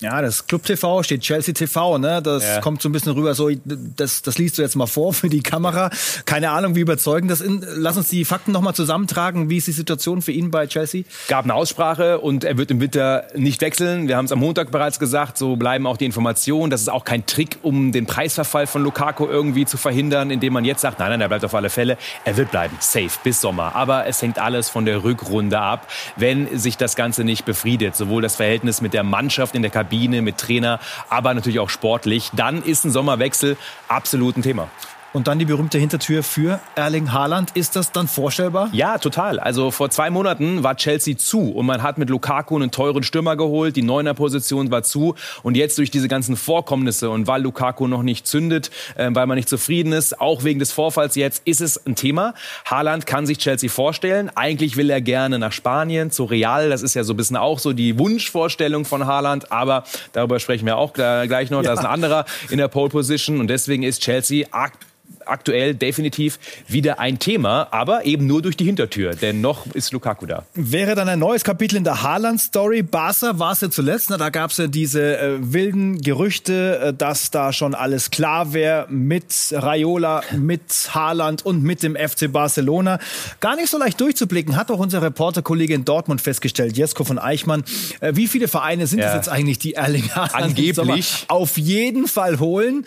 Ja, 0.00 0.23
das 0.23 0.47
Club 0.47 0.64
TV 0.64 1.02
steht 1.02 1.20
Chelsea 1.20 1.52
TV, 1.52 1.99
ne? 1.99 2.23
Das 2.23 2.43
ja. 2.43 2.61
kommt 2.62 2.81
so 2.81 2.88
ein 2.88 2.93
bisschen 2.93 3.12
rüber, 3.12 3.35
so, 3.35 3.50
das, 3.64 4.22
das 4.22 4.39
liest 4.39 4.56
du 4.56 4.63
jetzt 4.63 4.74
mal 4.74 4.86
vor 4.86 5.13
für 5.13 5.29
die 5.29 5.43
Kamera. 5.43 5.91
Keine 6.24 6.51
Ahnung, 6.53 6.74
wie 6.74 6.81
überzeugend 6.81 7.31
das 7.31 7.43
ist. 7.43 7.51
Lass 7.77 7.98
uns 7.98 8.08
die 8.08 8.24
Fakten 8.24 8.51
nochmal 8.51 8.74
zusammentragen. 8.74 9.51
Wie 9.51 9.58
ist 9.58 9.67
die 9.67 9.72
Situation 9.72 10.22
für 10.22 10.32
ihn 10.32 10.51
bei 10.51 10.67
Chelsea? 10.67 11.03
Gab 11.29 11.44
eine 11.44 11.53
Aussprache 11.53 12.19
und 12.19 12.44
er 12.44 12.56
wird 12.56 12.70
im 12.70 12.81
Winter 12.81 13.27
nicht 13.34 13.60
wechseln. 13.60 14.08
Wir 14.08 14.17
haben 14.17 14.24
es 14.24 14.32
am 14.32 14.39
Montag 14.39 14.70
bereits 14.70 14.98
gesagt, 14.98 15.36
so 15.36 15.56
bleiben 15.56 15.86
auch 15.86 15.98
die 15.98 16.06
Informationen. 16.06 16.70
Das 16.70 16.81
ist 16.81 16.89
auch 16.89 17.05
kein 17.05 17.27
Trick, 17.27 17.58
um 17.60 17.93
den 17.93 18.06
Preisverfall 18.06 18.67
von 18.67 18.82
Lukaku 18.82 19.27
irgendwie 19.27 19.67
zu 19.67 19.77
verhindern, 19.77 20.31
indem 20.31 20.55
man 20.55 20.65
jetzt 20.65 20.81
sagt, 20.81 20.98
nein, 20.98 21.10
nein, 21.10 21.20
er 21.20 21.29
bleibt 21.29 21.44
auf 21.44 21.55
alle 21.55 21.69
Fälle. 21.69 21.98
Er 22.24 22.39
wird 22.39 22.51
bleiben, 22.51 22.74
safe, 22.81 23.10
bis 23.22 23.43
Sommer. 23.43 23.77
Aber 23.77 24.06
es 24.06 24.22
hängt 24.22 24.39
alles 24.39 24.70
von 24.70 24.86
der 24.86 25.05
Rückrunde 25.05 25.60
ab, 25.60 25.86
wenn 26.17 26.58
sich 26.58 26.79
das 26.79 26.96
Ganze 26.96 27.22
nicht 27.22 27.44
befriedet. 27.44 27.96
Sowohl 27.96 28.22
das 28.22 28.36
Verhältnis 28.36 28.81
mit 28.81 28.94
der 28.94 29.03
Mannschaft 29.03 29.55
in 29.55 29.60
der 29.60 29.70
Kabine, 29.70 29.90
Kabine, 29.91 30.23
mit 30.23 30.39
Trainer, 30.39 30.79
aber 31.09 31.35
natürlich 31.35 31.59
auch 31.59 31.69
sportlich, 31.69 32.31
dann 32.32 32.63
ist 32.63 32.85
ein 32.85 32.93
Sommerwechsel 32.93 33.56
absolut 33.89 34.37
ein 34.37 34.43
Thema. 34.43 34.70
Und 35.12 35.26
dann 35.26 35.40
die 35.40 35.44
berühmte 35.44 35.76
Hintertür 35.76 36.22
für 36.22 36.60
Erling 36.76 37.12
Haaland. 37.12 37.56
Ist 37.56 37.74
das 37.74 37.90
dann 37.90 38.06
vorstellbar? 38.06 38.69
Ja, 38.72 38.96
total. 38.98 39.40
Also 39.40 39.72
vor 39.72 39.90
zwei 39.90 40.08
Monaten 40.08 40.62
war 40.62 40.76
Chelsea 40.76 41.17
zu 41.17 41.50
und 41.50 41.67
man 41.67 41.82
hat 41.82 41.98
mit 41.98 42.10
Lukaku 42.10 42.55
einen 42.55 42.70
teuren 42.70 43.02
Stürmer 43.02 43.36
geholt. 43.36 43.74
Die 43.74 43.82
Neuner-Position 43.82 44.70
war 44.70 44.84
zu. 44.84 45.17
Und 45.43 45.56
jetzt 45.56 45.79
durch 45.79 45.90
diese 45.90 46.06
ganzen 46.06 46.36
Vorkommnisse 46.36 47.10
und 47.10 47.26
weil 47.26 47.43
Lukaku 47.43 47.88
noch 47.88 48.05
nicht 48.05 48.29
zündet, 48.29 48.70
äh, 48.94 49.08
weil 49.12 49.26
man 49.26 49.36
nicht 49.36 49.48
zufrieden 49.48 49.93
ist, 49.93 50.20
auch 50.20 50.44
wegen 50.44 50.60
des 50.60 50.70
Vorfalls 50.70 51.17
jetzt, 51.17 51.43
ist 51.44 51.60
es 51.60 51.84
ein 51.86 51.96
Thema. 51.96 52.34
Haaland 52.64 53.05
kann 53.05 53.26
sich 53.26 53.38
Chelsea 53.38 53.69
vorstellen. 53.69 54.31
Eigentlich 54.36 54.76
will 54.76 54.90
er 54.90 55.00
gerne 55.00 55.40
nach 55.40 55.52
Spanien, 55.52 56.12
zu 56.12 56.24
Real. 56.24 56.70
Das 56.70 56.82
ist 56.82 56.94
ja 56.94 57.02
so 57.02 57.14
ein 57.14 57.17
bisschen 57.17 57.36
auch 57.36 57.58
so 57.58 57.72
die 57.72 57.98
Wunschvorstellung 57.98 58.84
von 58.84 59.06
Haaland. 59.06 59.50
Aber 59.50 59.82
darüber 60.12 60.38
sprechen 60.38 60.67
wir 60.67 60.76
auch 60.76 60.93
gleich 60.93 61.50
noch. 61.50 61.64
Ja. 61.64 61.70
Da 61.70 61.72
ist 61.72 61.81
ein 61.81 61.86
anderer 61.86 62.26
in 62.48 62.58
der 62.58 62.69
Pole 62.69 62.90
Position. 62.90 63.40
Und 63.40 63.48
deswegen 63.48 63.82
ist 63.82 64.02
Chelsea 64.02 64.46
aktuell 64.52 64.90
definitiv 65.39 66.39
wieder 66.69 66.99
ein 66.99 67.19
Thema, 67.19 67.69
aber 67.70 68.05
eben 68.05 68.27
nur 68.27 68.43
durch 68.43 68.56
die 68.56 68.65
Hintertür, 68.65 69.15
denn 69.15 69.41
noch 69.41 69.67
ist 69.75 69.93
Lukaku 69.93 70.27
da. 70.27 70.44
Wäre 70.55 70.94
dann 70.94 71.08
ein 71.08 71.19
neues 71.19 71.44
Kapitel 71.44 71.77
in 71.77 71.84
der 71.84 72.03
Haaland-Story. 72.03 72.82
Barca 72.82 73.39
war 73.39 73.53
es 73.53 73.60
ja 73.60 73.70
zuletzt, 73.70 74.10
na, 74.10 74.17
da 74.17 74.31
gab 74.31 74.51
es 74.51 74.56
ja 74.56 74.67
diese 74.67 75.19
äh, 75.19 75.39
wilden 75.41 76.01
Gerüchte, 76.01 76.81
äh, 76.81 76.94
dass 76.94 77.31
da 77.31 77.53
schon 77.53 77.75
alles 77.75 78.10
klar 78.10 78.53
wäre 78.53 78.87
mit 78.89 79.34
Raiola, 79.53 80.22
mit 80.37 80.63
Haaland 80.94 81.44
und 81.44 81.63
mit 81.63 81.82
dem 81.82 81.96
FC 81.96 82.31
Barcelona. 82.31 82.99
Gar 83.41 83.56
nicht 83.56 83.70
so 83.70 83.79
leicht 83.79 84.01
durchzublicken, 84.01 84.56
hat 84.56 84.70
auch 84.70 84.79
unser 84.79 85.03
Reporterkollege 85.03 85.75
in 85.75 85.84
Dortmund 85.84 86.20
festgestellt, 86.20 86.77
Jesko 86.77 87.05
von 87.05 87.19
Eichmann. 87.19 87.65
Äh, 88.01 88.13
wie 88.17 88.27
viele 88.27 88.49
Vereine 88.49 88.87
sind 88.87 89.01
ja. 89.01 89.08
es 89.08 89.15
jetzt 89.15 89.29
eigentlich, 89.29 89.58
die 89.58 89.75
Erling 89.75 90.10
Haaland 90.15 90.34
angeblich 90.34 91.25
auf 91.29 91.56
jeden 91.56 92.06
Fall 92.06 92.39
holen? 92.39 92.84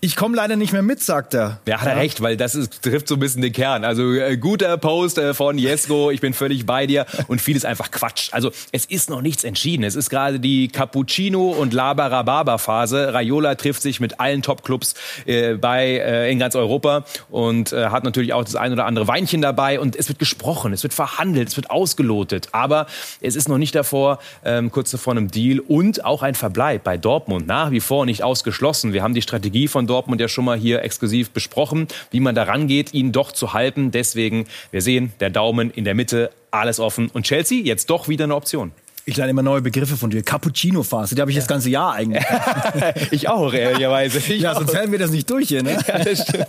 Ich 0.00 0.16
komme 0.16 0.36
leider 0.36 0.56
nicht 0.56 0.72
mehr 0.72 0.82
mit, 0.82 1.02
sagt 1.02 1.34
er. 1.34 1.60
Ja, 1.66 1.78
hat 1.86 1.96
er 1.96 2.00
recht, 2.00 2.20
weil 2.20 2.36
das 2.36 2.54
ist, 2.54 2.82
trifft 2.82 3.08
so 3.08 3.14
ein 3.14 3.20
bisschen 3.20 3.42
den 3.42 3.52
Kern. 3.52 3.84
Also 3.84 4.12
äh, 4.12 4.36
guter 4.36 4.76
Post 4.76 5.18
äh, 5.18 5.34
von 5.34 5.58
Jesko, 5.58 6.10
ich 6.10 6.20
bin 6.20 6.34
völlig 6.34 6.66
bei 6.66 6.86
dir 6.86 7.06
und 7.28 7.40
vieles 7.40 7.64
einfach 7.64 7.90
Quatsch. 7.90 8.28
Also 8.32 8.50
es 8.72 8.84
ist 8.84 9.10
noch 9.10 9.22
nichts 9.22 9.44
entschieden. 9.44 9.84
Es 9.84 9.94
ist 9.94 10.10
gerade 10.10 10.40
die 10.40 10.68
Cappuccino 10.68 11.50
und 11.50 11.72
Labarababa 11.72 12.58
Phase. 12.58 13.12
Raiola 13.14 13.54
trifft 13.54 13.82
sich 13.82 14.00
mit 14.00 14.20
allen 14.20 14.42
Top-Clubs 14.42 14.94
äh, 15.26 15.54
bei 15.54 15.86
äh, 15.86 16.30
in 16.30 16.38
ganz 16.38 16.56
Europa 16.56 17.04
und 17.30 17.72
äh, 17.72 17.86
hat 17.86 18.04
natürlich 18.04 18.32
auch 18.32 18.44
das 18.44 18.56
ein 18.56 18.72
oder 18.72 18.86
andere 18.86 19.08
Weinchen 19.08 19.42
dabei 19.42 19.80
und 19.80 19.96
es 19.96 20.08
wird 20.08 20.18
gesprochen, 20.18 20.72
es 20.72 20.82
wird 20.82 20.94
verhandelt, 20.94 21.48
es 21.48 21.56
wird 21.56 21.70
ausgelotet, 21.70 22.48
aber 22.52 22.86
es 23.20 23.36
ist 23.36 23.48
noch 23.48 23.58
nicht 23.58 23.74
davor 23.74 24.18
ähm, 24.44 24.70
kurz 24.70 24.94
vor 24.96 25.12
einem 25.12 25.30
Deal 25.30 25.60
und 25.60 26.04
auch 26.04 26.22
ein 26.22 26.34
Verbleib 26.34 26.84
bei 26.84 26.96
Dortmund 26.96 27.46
nach 27.46 27.70
wie 27.70 27.80
vor 27.80 28.06
nicht 28.06 28.22
ausgeschlossen. 28.22 28.92
Wir 28.92 29.02
haben 29.02 29.14
die 29.14 29.22
Strategie 29.22 29.68
von 29.68 29.86
Dortmund 29.86 30.20
ja 30.20 30.28
schon 30.28 30.44
mal 30.44 30.56
hier 30.56 30.82
exklusiv 30.82 31.30
besprochen, 31.30 31.65
wie 32.10 32.20
man 32.20 32.34
daran 32.34 32.66
geht, 32.68 32.94
ihn 32.94 33.12
doch 33.12 33.32
zu 33.32 33.52
halten. 33.52 33.90
Deswegen, 33.90 34.46
wir 34.70 34.82
sehen, 34.82 35.12
der 35.20 35.30
Daumen 35.30 35.70
in 35.70 35.84
der 35.84 35.94
Mitte, 35.94 36.30
alles 36.50 36.80
offen 36.80 37.08
und 37.12 37.26
Chelsea 37.26 37.62
jetzt 37.62 37.90
doch 37.90 38.08
wieder 38.08 38.24
eine 38.24 38.34
Option. 38.34 38.72
Ich 39.08 39.16
lerne 39.16 39.30
immer 39.30 39.42
neue 39.44 39.62
Begriffe 39.62 39.96
von 39.96 40.10
dir. 40.10 40.24
Cappuccino-Phase, 40.24 41.14
die 41.14 41.20
habe 41.20 41.30
ich 41.30 41.36
ja. 41.36 41.40
das 41.40 41.46
ganze 41.46 41.70
Jahr 41.70 41.92
eigentlich. 41.92 42.24
ich 43.12 43.28
auch, 43.28 43.54
ehrlicherweise. 43.54 44.18
Ich 44.18 44.40
ja, 44.40 44.52
sonst 44.52 44.74
hätten 44.74 44.90
wir 44.90 44.98
das 44.98 45.12
nicht 45.12 45.30
durch 45.30 45.46
hier. 45.46 45.62
Ne? 45.62 45.78
Ja, 45.86 46.46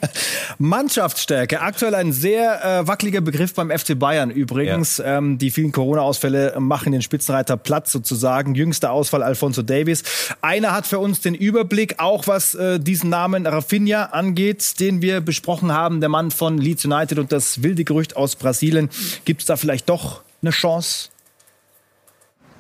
Mannschaftsstärke, 0.58 1.62
aktuell 1.62 1.94
ein 1.94 2.12
sehr 2.12 2.64
äh, 2.66 2.88
wackeliger 2.88 3.22
Begriff 3.22 3.54
beim 3.54 3.70
FC 3.70 3.98
Bayern 3.98 4.32
übrigens. 4.32 4.98
Ja. 4.98 5.20
Ähm, 5.20 5.38
die 5.38 5.52
vielen 5.52 5.72
Corona-Ausfälle 5.72 6.56
machen 6.60 6.92
den 6.92 7.04
Spitzenreiter 7.04 7.58
Platz 7.58 7.92
sozusagen. 7.92 8.56
Jüngster 8.56 8.92
Ausfall 8.92 9.22
Alfonso 9.22 9.62
Davis. 9.62 10.04
Einer 10.42 10.74
hat 10.74 10.88
für 10.88 10.98
uns 10.98 11.22
den 11.22 11.36
Überblick, 11.36 12.00
auch 12.00 12.26
was 12.26 12.56
äh, 12.56 12.80
diesen 12.80 13.12
Namen 13.12 13.46
Rafinha 13.46 14.06
angeht, 14.06 14.80
den 14.80 15.04
wir 15.04 15.22
besprochen 15.22 15.74
haben. 15.74 16.00
Der 16.00 16.10
Mann 16.10 16.32
von 16.32 16.58
Leeds 16.58 16.86
United 16.86 17.20
und 17.20 17.32
das 17.32 17.62
wilde 17.62 17.84
Gerücht 17.84 18.16
aus 18.16 18.36
Brasilien. 18.36 18.90
Gibt 19.26 19.42
es 19.42 19.46
da 19.46 19.58
vielleicht 19.58 19.90
doch 19.90 20.24
eine 20.42 20.52
Chance? 20.52 21.10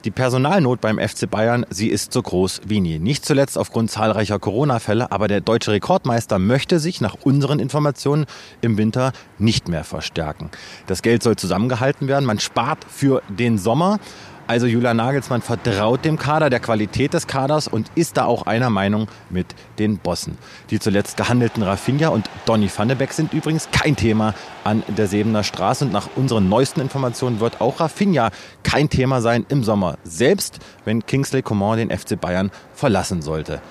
Die 0.05 0.11
Personalnot 0.11 0.79
beim 0.79 0.99
FC 0.99 1.29
Bayern, 1.29 1.65
sie 1.69 1.89
ist 1.89 2.13
so 2.13 2.21
groß 2.21 2.61
wie 2.65 2.79
nie. 2.79 2.99
Nicht 2.99 3.25
zuletzt 3.25 3.57
aufgrund 3.57 3.89
zahlreicher 3.89 4.37
Corona-Fälle, 4.37 5.11
aber 5.11 5.27
der 5.27 5.41
deutsche 5.41 5.71
Rekordmeister 5.71 6.37
möchte 6.37 6.79
sich 6.79 7.01
nach 7.01 7.15
unseren 7.23 7.59
Informationen 7.59 8.25
im 8.61 8.77
Winter 8.77 9.11
nicht 9.39 9.67
mehr 9.67 9.83
verstärken. 9.83 10.51
Das 10.85 11.01
Geld 11.01 11.23
soll 11.23 11.35
zusammengehalten 11.35 12.07
werden. 12.07 12.25
Man 12.25 12.39
spart 12.39 12.85
für 12.87 13.23
den 13.27 13.57
Sommer. 13.57 13.99
Also 14.47 14.65
Julian 14.65 14.95
Nagelsmann 14.95 15.41
vertraut 15.41 16.05
dem 16.05 16.17
Kader, 16.17 16.49
der 16.49 16.61
Qualität 16.61 17.13
des 17.13 17.27
Kaders 17.27 17.67
und 17.67 17.91
ist 17.95 18.15
da 18.15 18.23
auch 18.23 18.43
einer 18.43 18.69
Meinung 18.69 19.09
mit 19.29 19.47
den 19.77 19.97
Bossen. 19.97 20.37
Die 20.69 20.79
zuletzt 20.79 21.17
gehandelten 21.17 21.63
Rafinha 21.63 22.07
und 22.07 22.29
Donny 22.45 22.71
van 22.73 22.87
de 22.87 22.95
Beek 22.95 23.11
sind 23.11 23.33
übrigens 23.33 23.67
kein 23.71 23.97
Thema 23.97 24.33
an 24.63 24.83
der 24.87 25.07
Sebener 25.07 25.43
Straße 25.43 25.83
und 25.83 25.91
nach 25.91 26.07
unseren 26.15 26.47
neuesten 26.47 26.79
Informationen 26.79 27.41
wird 27.41 27.59
auch 27.59 27.81
Rafinha 27.81 28.29
kein 28.63 28.89
Thema 28.89 29.19
sein 29.19 29.45
im 29.49 29.65
Sommer, 29.65 29.97
selbst 30.05 30.59
wenn 30.85 31.05
Kingsley 31.05 31.41
Coman 31.41 31.79
den 31.79 31.89
FC 31.89 32.19
Bayern 32.19 32.49
verlassen 32.73 33.21
sollte. 33.21 33.61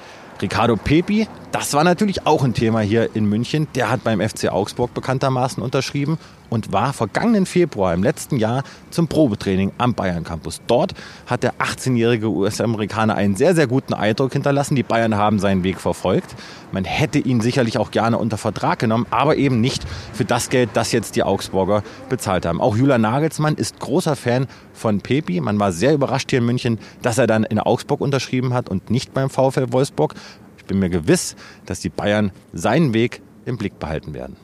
Ricardo 0.42 0.76
Pepi, 0.76 1.26
das 1.52 1.72
war 1.72 1.84
natürlich 1.84 2.26
auch 2.26 2.44
ein 2.44 2.52
Thema 2.52 2.80
hier 2.80 3.16
in 3.16 3.24
München. 3.24 3.66
Der 3.74 3.90
hat 3.90 4.04
beim 4.04 4.20
FC 4.20 4.52
Augsburg 4.52 4.92
bekanntermaßen 4.92 5.62
unterschrieben 5.62 6.18
und 6.50 6.72
war 6.72 6.92
vergangenen 6.92 7.46
Februar 7.46 7.94
im 7.94 8.02
letzten 8.02 8.36
Jahr 8.36 8.62
zum 8.90 9.08
Probetraining 9.08 9.72
am 9.78 9.94
Bayern 9.94 10.24
Campus. 10.24 10.60
Dort 10.66 10.94
hat 11.26 11.42
der 11.42 11.54
18-jährige 11.54 12.28
US-Amerikaner 12.28 13.14
einen 13.14 13.36
sehr, 13.36 13.54
sehr 13.54 13.66
guten 13.66 13.94
Eindruck 13.94 14.32
hinterlassen. 14.32 14.74
Die 14.74 14.82
Bayern 14.82 15.16
haben 15.16 15.38
seinen 15.38 15.64
Weg 15.64 15.80
verfolgt. 15.80 16.34
Man 16.72 16.84
hätte 16.84 17.18
ihn 17.18 17.40
sicherlich 17.40 17.78
auch 17.78 17.90
gerne 17.90 18.18
unter 18.18 18.38
Vertrag 18.38 18.78
genommen, 18.78 19.06
aber 19.10 19.36
eben 19.36 19.60
nicht 19.60 19.84
für 20.12 20.24
das 20.24 20.50
Geld, 20.50 20.70
das 20.74 20.92
jetzt 20.92 21.16
die 21.16 21.22
Augsburger 21.22 21.82
bezahlt 22.08 22.46
haben. 22.46 22.60
Auch 22.60 22.76
Julian 22.76 23.00
Nagelsmann 23.00 23.54
ist 23.54 23.80
großer 23.80 24.16
Fan 24.16 24.46
von 24.72 25.00
Pepi. 25.00 25.40
Man 25.40 25.58
war 25.58 25.72
sehr 25.72 25.94
überrascht 25.94 26.30
hier 26.30 26.40
in 26.40 26.46
München, 26.46 26.78
dass 27.02 27.18
er 27.18 27.26
dann 27.26 27.44
in 27.44 27.58
Augsburg 27.58 28.00
unterschrieben 28.00 28.54
hat 28.54 28.68
und 28.68 28.90
nicht 28.90 29.14
beim 29.14 29.30
VfL 29.30 29.72
Wolfsburg. 29.72 30.14
Ich 30.58 30.64
bin 30.64 30.78
mir 30.78 30.90
gewiss, 30.90 31.36
dass 31.64 31.80
die 31.80 31.88
Bayern 31.88 32.32
seinen 32.52 32.92
Weg 32.92 33.22
im 33.44 33.56
Blick 33.56 33.78
behalten 33.78 34.14
werden. 34.14 34.36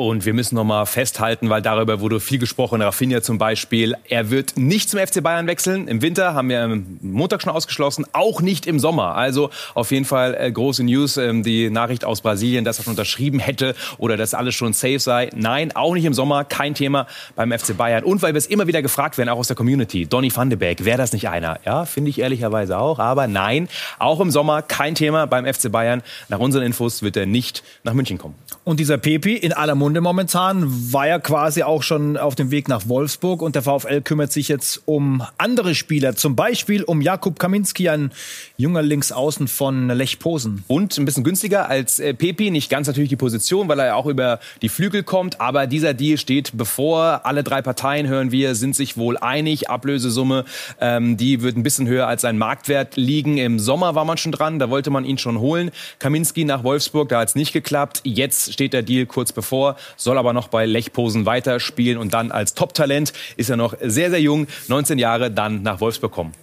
Und 0.00 0.24
wir 0.24 0.32
müssen 0.32 0.54
noch 0.54 0.64
mal 0.64 0.86
festhalten, 0.86 1.50
weil 1.50 1.60
darüber 1.60 2.00
wurde 2.00 2.20
viel 2.20 2.38
gesprochen, 2.38 2.80
Rafinha 2.80 3.20
zum 3.20 3.36
Beispiel. 3.36 3.94
Er 4.08 4.30
wird 4.30 4.56
nicht 4.56 4.88
zum 4.88 4.98
FC 4.98 5.22
Bayern 5.22 5.46
wechseln. 5.46 5.88
Im 5.88 6.00
Winter 6.00 6.32
haben 6.32 6.48
wir 6.48 6.62
am 6.62 6.98
Montag 7.02 7.42
schon 7.42 7.52
ausgeschlossen, 7.52 8.06
auch 8.14 8.40
nicht 8.40 8.64
im 8.64 8.80
Sommer. 8.80 9.14
Also 9.16 9.50
auf 9.74 9.90
jeden 9.90 10.06
Fall 10.06 10.34
äh, 10.40 10.50
große 10.50 10.84
News, 10.84 11.18
ähm, 11.18 11.42
die 11.42 11.68
Nachricht 11.68 12.06
aus 12.06 12.22
Brasilien, 12.22 12.64
dass 12.64 12.78
er 12.78 12.84
schon 12.84 12.92
unterschrieben 12.92 13.40
hätte 13.40 13.74
oder 13.98 14.16
dass 14.16 14.32
alles 14.32 14.54
schon 14.54 14.72
safe 14.72 15.00
sei. 15.00 15.28
Nein, 15.36 15.76
auch 15.76 15.92
nicht 15.92 16.06
im 16.06 16.14
Sommer, 16.14 16.44
kein 16.44 16.72
Thema 16.72 17.06
beim 17.36 17.52
FC 17.52 17.76
Bayern. 17.76 18.02
Und 18.02 18.22
weil 18.22 18.32
wir 18.32 18.38
es 18.38 18.46
immer 18.46 18.66
wieder 18.66 18.80
gefragt 18.80 19.18
werden, 19.18 19.28
auch 19.28 19.36
aus 19.36 19.48
der 19.48 19.56
Community, 19.56 20.06
Donny 20.06 20.34
van 20.34 20.48
de 20.48 20.58
Beek, 20.58 20.86
wäre 20.86 20.96
das 20.96 21.12
nicht 21.12 21.28
einer? 21.28 21.60
Ja, 21.66 21.84
finde 21.84 22.08
ich 22.08 22.20
ehrlicherweise 22.20 22.78
auch. 22.78 23.00
Aber 23.00 23.26
nein, 23.26 23.68
auch 23.98 24.20
im 24.20 24.30
Sommer 24.30 24.62
kein 24.62 24.94
Thema 24.94 25.26
beim 25.26 25.44
FC 25.44 25.70
Bayern. 25.70 26.02
Nach 26.30 26.38
unseren 26.38 26.62
Infos 26.62 27.02
wird 27.02 27.18
er 27.18 27.26
nicht 27.26 27.62
nach 27.84 27.92
München 27.92 28.16
kommen. 28.16 28.36
Und 28.64 28.80
dieser 28.80 28.96
Pepi 28.96 29.36
in 29.36 29.52
aller 29.52 29.74
Munde 29.74 29.89
Munde 29.90 30.02
momentan, 30.02 30.92
war 30.92 31.08
ja 31.08 31.18
quasi 31.18 31.64
auch 31.64 31.82
schon 31.82 32.16
auf 32.16 32.36
dem 32.36 32.52
Weg 32.52 32.68
nach 32.68 32.88
Wolfsburg 32.88 33.42
und 33.42 33.56
der 33.56 33.62
VfL 33.62 34.02
kümmert 34.02 34.30
sich 34.30 34.46
jetzt 34.46 34.82
um 34.84 35.24
andere 35.36 35.74
Spieler, 35.74 36.14
zum 36.14 36.36
Beispiel 36.36 36.84
um 36.84 37.00
Jakub 37.00 37.40
Kaminski, 37.40 37.88
ein 37.88 38.12
junger 38.56 38.82
Linksaußen 38.82 39.48
von 39.48 39.88
Lech 39.88 40.20
Posen. 40.20 40.62
Und 40.68 40.96
ein 40.96 41.06
bisschen 41.06 41.24
günstiger 41.24 41.68
als 41.68 41.98
äh, 41.98 42.14
Pepi, 42.14 42.52
nicht 42.52 42.70
ganz 42.70 42.86
natürlich 42.86 43.08
die 43.08 43.16
Position, 43.16 43.66
weil 43.66 43.80
er 43.80 43.86
ja 43.86 43.94
auch 43.96 44.06
über 44.06 44.38
die 44.62 44.68
Flügel 44.68 45.02
kommt, 45.02 45.40
aber 45.40 45.66
dieser 45.66 45.92
Deal 45.92 46.18
steht 46.18 46.56
bevor. 46.56 47.22
Alle 47.24 47.42
drei 47.42 47.60
Parteien, 47.60 48.06
hören 48.06 48.30
wir, 48.30 48.54
sind 48.54 48.76
sich 48.76 48.96
wohl 48.96 49.18
einig. 49.18 49.70
Ablösesumme, 49.70 50.44
ähm, 50.80 51.16
die 51.16 51.42
wird 51.42 51.56
ein 51.56 51.64
bisschen 51.64 51.88
höher 51.88 52.06
als 52.06 52.22
sein 52.22 52.38
Marktwert 52.38 52.94
liegen. 52.94 53.38
Im 53.38 53.58
Sommer 53.58 53.96
war 53.96 54.04
man 54.04 54.18
schon 54.18 54.30
dran, 54.30 54.60
da 54.60 54.70
wollte 54.70 54.90
man 54.90 55.04
ihn 55.04 55.18
schon 55.18 55.40
holen. 55.40 55.72
Kaminski 55.98 56.44
nach 56.44 56.62
Wolfsburg, 56.62 57.08
da 57.08 57.18
hat 57.18 57.30
es 57.30 57.34
nicht 57.34 57.52
geklappt. 57.52 58.02
Jetzt 58.04 58.52
steht 58.52 58.72
der 58.72 58.82
Deal 58.82 59.06
kurz 59.06 59.32
bevor 59.32 59.74
soll 59.96 60.18
aber 60.18 60.32
noch 60.32 60.48
bei 60.48 60.66
Lechposen 60.66 61.26
weiterspielen 61.26 61.98
und 61.98 62.14
dann 62.14 62.32
als 62.32 62.54
Top-Talent 62.54 63.12
ist 63.36 63.50
er 63.50 63.56
noch 63.56 63.74
sehr, 63.80 64.10
sehr 64.10 64.20
jung, 64.20 64.46
19 64.68 64.98
Jahre, 64.98 65.30
dann 65.30 65.62
nach 65.62 65.80
Wolfsburg 65.80 66.12
kommen. 66.12 66.34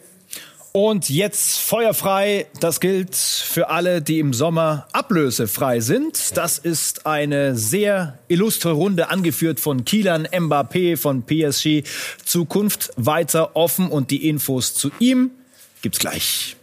Und 0.79 1.09
jetzt 1.09 1.57
feuerfrei. 1.57 2.45
Das 2.59 2.79
gilt 2.79 3.15
für 3.15 3.69
alle, 3.71 3.99
die 3.99 4.19
im 4.19 4.31
Sommer 4.31 4.87
ablösefrei 4.93 5.79
sind. 5.79 6.37
Das 6.37 6.59
ist 6.59 7.07
eine 7.07 7.55
sehr 7.55 8.19
illustre 8.27 8.73
Runde, 8.73 9.09
angeführt 9.09 9.59
von 9.59 9.85
Kielan 9.85 10.27
Mbappé 10.27 10.95
von 10.95 11.23
PSG. 11.23 11.81
Zukunft 12.23 12.91
weiter 12.95 13.55
offen 13.55 13.89
und 13.89 14.11
die 14.11 14.29
Infos 14.29 14.75
zu 14.75 14.91
ihm 14.99 15.31
gibt's 15.81 15.97
gleich. 15.97 16.57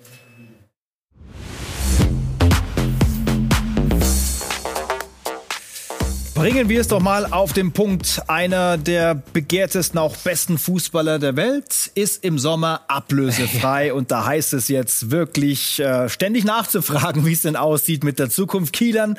Bringen 6.44 6.68
wir 6.68 6.78
es 6.78 6.88
doch 6.88 7.00
mal 7.00 7.24
auf 7.24 7.54
den 7.54 7.72
Punkt. 7.72 8.20
Einer 8.26 8.76
der 8.76 9.14
begehrtesten, 9.14 9.98
auch 9.98 10.14
besten 10.14 10.58
Fußballer 10.58 11.18
der 11.18 11.36
Welt 11.36 11.90
ist 11.94 12.22
im 12.22 12.38
Sommer 12.38 12.82
ablösefrei. 12.86 13.94
Und 13.94 14.10
da 14.10 14.26
heißt 14.26 14.52
es 14.52 14.68
jetzt 14.68 15.10
wirklich 15.10 15.80
äh, 15.80 16.10
ständig 16.10 16.44
nachzufragen, 16.44 17.24
wie 17.24 17.32
es 17.32 17.40
denn 17.40 17.56
aussieht 17.56 18.04
mit 18.04 18.18
der 18.18 18.28
Zukunft. 18.28 18.74
Kielan 18.74 19.16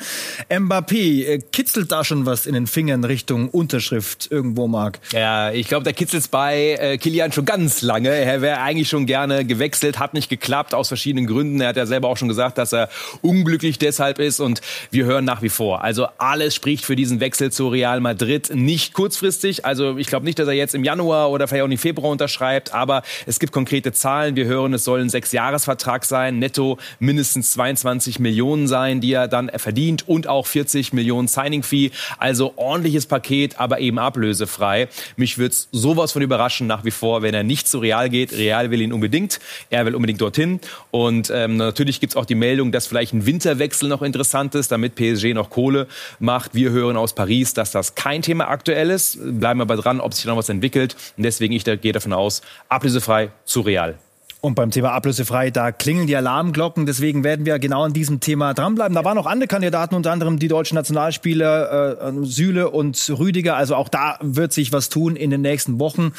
Mbappé, 0.48 1.24
äh, 1.26 1.38
kitzelt 1.38 1.90
da 1.90 2.04
schon 2.04 2.26
was 2.26 2.46
in 2.46 2.54
den 2.54 2.68
Fingern 2.68 3.02
Richtung 3.02 3.48
Unterschrift 3.48 4.28
irgendwo, 4.30 4.68
Marc? 4.68 5.00
Ja, 5.10 5.50
ich 5.50 5.66
glaube, 5.66 5.82
da 5.82 5.90
kitzelt 5.90 6.22
es 6.22 6.28
bei 6.28 6.76
äh, 6.78 6.96
Kilian 6.96 7.32
schon 7.32 7.44
ganz 7.44 7.82
lange. 7.82 8.10
Er 8.10 8.40
wäre 8.40 8.60
eigentlich 8.60 8.88
schon 8.88 9.04
gerne 9.04 9.44
gewechselt, 9.44 9.98
hat 9.98 10.14
nicht 10.14 10.28
geklappt 10.28 10.74
aus 10.74 10.86
verschiedenen 10.86 11.26
Gründen. 11.26 11.60
Er 11.60 11.70
hat 11.70 11.76
ja 11.76 11.86
selber 11.86 12.06
auch 12.06 12.18
schon 12.18 12.28
gesagt, 12.28 12.56
dass 12.56 12.72
er 12.72 12.88
unglücklich 13.20 13.78
deshalb 13.78 14.20
ist. 14.20 14.38
Und 14.38 14.60
wir 14.92 15.06
hören 15.06 15.24
nach 15.24 15.42
wie 15.42 15.48
vor. 15.48 15.82
Also 15.82 16.06
alles 16.18 16.54
spricht 16.54 16.84
für 16.84 16.94
die 16.94 17.15
diesen 17.16 17.20
Wechsel 17.20 17.50
zu 17.50 17.68
Real 17.68 18.00
Madrid 18.00 18.50
nicht 18.54 18.92
kurzfristig. 18.92 19.64
Also 19.64 19.96
ich 19.96 20.06
glaube 20.06 20.26
nicht, 20.26 20.38
dass 20.38 20.48
er 20.48 20.54
jetzt 20.54 20.74
im 20.74 20.84
Januar 20.84 21.30
oder 21.30 21.48
vielleicht 21.48 21.64
auch 21.64 21.70
im 21.70 21.78
Februar 21.78 22.10
unterschreibt, 22.10 22.74
aber 22.74 23.02
es 23.26 23.38
gibt 23.38 23.52
konkrete 23.52 23.92
Zahlen. 23.92 24.36
Wir 24.36 24.44
hören, 24.44 24.74
es 24.74 24.84
soll 24.84 25.00
ein 25.00 25.08
Sechsjahresvertrag 25.08 26.04
sein, 26.04 26.38
netto 26.38 26.78
mindestens 26.98 27.52
22 27.52 28.18
Millionen 28.18 28.68
sein, 28.68 29.00
die 29.00 29.12
er 29.12 29.28
dann 29.28 29.50
verdient 29.56 30.06
und 30.08 30.28
auch 30.28 30.46
40 30.46 30.92
Millionen 30.92 31.28
Signing-Fee. 31.28 31.90
Also 32.18 32.52
ordentliches 32.56 33.06
Paket, 33.06 33.58
aber 33.58 33.80
eben 33.80 33.98
ablösefrei. 33.98 34.88
Mich 35.16 35.38
würde 35.38 35.52
es 35.52 35.68
sowas 35.72 36.12
von 36.12 36.22
überraschen 36.22 36.66
nach 36.66 36.84
wie 36.84 36.90
vor, 36.90 37.22
wenn 37.22 37.34
er 37.34 37.44
nicht 37.44 37.68
zu 37.68 37.78
Real 37.78 38.10
geht. 38.10 38.32
Real 38.32 38.70
will 38.70 38.82
ihn 38.82 38.92
unbedingt. 38.92 39.40
Er 39.70 39.86
will 39.86 39.94
unbedingt 39.94 40.20
dorthin. 40.20 40.60
Und 40.90 41.30
ähm, 41.34 41.56
natürlich 41.56 42.00
gibt 42.00 42.12
es 42.12 42.16
auch 42.16 42.26
die 42.26 42.34
Meldung, 42.34 42.72
dass 42.72 42.86
vielleicht 42.86 43.14
ein 43.14 43.26
Winterwechsel 43.26 43.88
noch 43.88 44.02
interessant 44.02 44.54
ist, 44.54 44.70
damit 44.72 44.94
PSG 44.96 45.32
noch 45.32 45.50
Kohle 45.50 45.86
macht. 46.18 46.54
Wir 46.54 46.70
hören 46.70 46.95
aus 46.96 47.14
Paris, 47.14 47.54
dass 47.54 47.70
das 47.70 47.94
kein 47.94 48.22
Thema 48.22 48.48
aktuell 48.48 48.90
ist. 48.90 49.18
Bleiben 49.20 49.60
aber 49.60 49.76
dran, 49.76 50.00
ob 50.00 50.14
sich 50.14 50.24
noch 50.24 50.36
was 50.36 50.48
entwickelt. 50.48 50.96
Und 51.16 51.22
deswegen, 51.22 51.52
ich 51.54 51.64
gehe 51.64 51.92
davon 51.92 52.12
aus, 52.12 52.42
ablösefrei 52.68 53.30
zu 53.44 53.60
real. 53.60 53.98
Und 54.46 54.54
beim 54.54 54.70
Thema 54.70 54.92
ablösefrei, 54.92 55.50
da 55.50 55.72
klingeln 55.72 56.06
die 56.06 56.14
Alarmglocken. 56.14 56.86
Deswegen 56.86 57.24
werden 57.24 57.46
wir 57.46 57.58
genau 57.58 57.82
an 57.82 57.92
diesem 57.92 58.20
Thema 58.20 58.54
dranbleiben. 58.54 58.94
Da 58.94 59.04
waren 59.04 59.16
noch 59.16 59.26
andere 59.26 59.48
Kandidaten, 59.48 59.96
unter 59.96 60.12
anderem 60.12 60.38
die 60.38 60.46
deutschen 60.46 60.76
Nationalspieler 60.76 62.00
äh, 62.00 62.12
Süle 62.22 62.70
und 62.70 63.10
Rüdiger. 63.18 63.56
Also 63.56 63.74
auch 63.74 63.88
da 63.88 64.18
wird 64.20 64.52
sich 64.52 64.72
was 64.72 64.88
tun 64.88 65.16
in 65.16 65.30
den 65.30 65.40
nächsten 65.40 65.80
Wochen. 65.80 66.12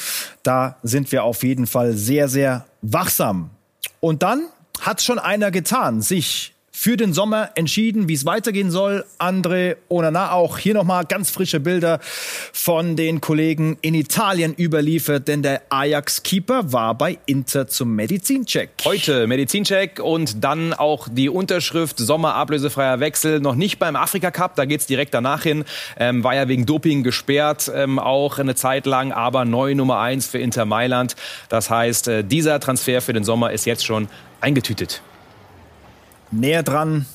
Da 0.44 0.76
sind 0.84 1.12
wir 1.12 1.24
auf 1.24 1.44
jeden 1.44 1.68
Fall 1.68 1.94
sehr, 1.94 2.28
sehr 2.28 2.66
wachsam. 2.82 3.52
Und 4.02 4.24
dann 4.24 4.44
hat 4.82 5.02
schon 5.02 5.20
einer 5.20 5.52
getan, 5.52 6.02
sich 6.02 6.54
für 6.80 6.96
den 6.96 7.12
Sommer 7.12 7.50
entschieden, 7.56 8.08
wie 8.08 8.14
es 8.14 8.24
weitergehen 8.24 8.70
soll. 8.70 9.04
André 9.18 9.78
Onana 9.90 10.34
auch 10.34 10.60
hier 10.60 10.76
nochmal 10.76 11.06
ganz 11.06 11.32
frische 11.32 11.60
Bilder 11.60 12.00
von 12.54 12.96
den 12.96 13.20
Kollegen 13.20 13.80
in 13.82 13.96
Italien 13.96 14.54
überliefert, 14.54 15.28
denn 15.28 15.42
der 15.42 15.64
Ajax-Keeper 15.70 16.72
war 16.72 16.96
bei 16.96 17.18
Inter 17.26 17.68
zum 17.68 17.96
Medizincheck. 17.96 18.70
Heute 18.86 19.26
Medizincheck 19.26 20.00
und 20.00 20.44
dann 20.44 20.72
auch 20.72 21.08
die 21.12 21.30
Unterschrift 21.30 21.98
Sommer 21.98 22.36
ablösefreier 22.36 23.00
Wechsel. 23.00 23.40
Noch 23.40 23.56
nicht 23.56 23.80
beim 23.80 23.96
Afrika 23.96 24.30
Cup, 24.30 24.56
da 24.56 24.66
geht's 24.66 24.86
direkt 24.86 25.16
danach 25.16 25.42
hin. 25.42 25.66
Ähm, 25.98 26.24
war 26.24 26.36
ja 26.36 26.48
wegen 26.48 26.68
Doping 26.68 27.02
gesperrt, 27.02 27.72
ähm, 27.74 27.98
auch 27.98 28.38
eine 28.38 28.54
Zeit 28.54 28.86
lang, 28.86 29.12
aber 29.12 29.46
neue 29.46 29.74
Nummer 29.74 29.98
eins 29.98 30.28
für 30.28 30.38
Inter 30.38 30.66
Mailand. 30.66 31.16
Das 31.50 31.72
heißt, 31.72 32.08
äh, 32.08 32.24
dieser 32.24 32.60
Transfer 32.60 33.02
für 33.02 33.14
den 33.14 33.24
Sommer 33.24 33.52
ist 33.52 33.66
jetzt 33.66 33.84
schon 33.84 34.08
eingetütet. 34.42 35.02
Näher 36.32 36.64
dran 36.64 37.06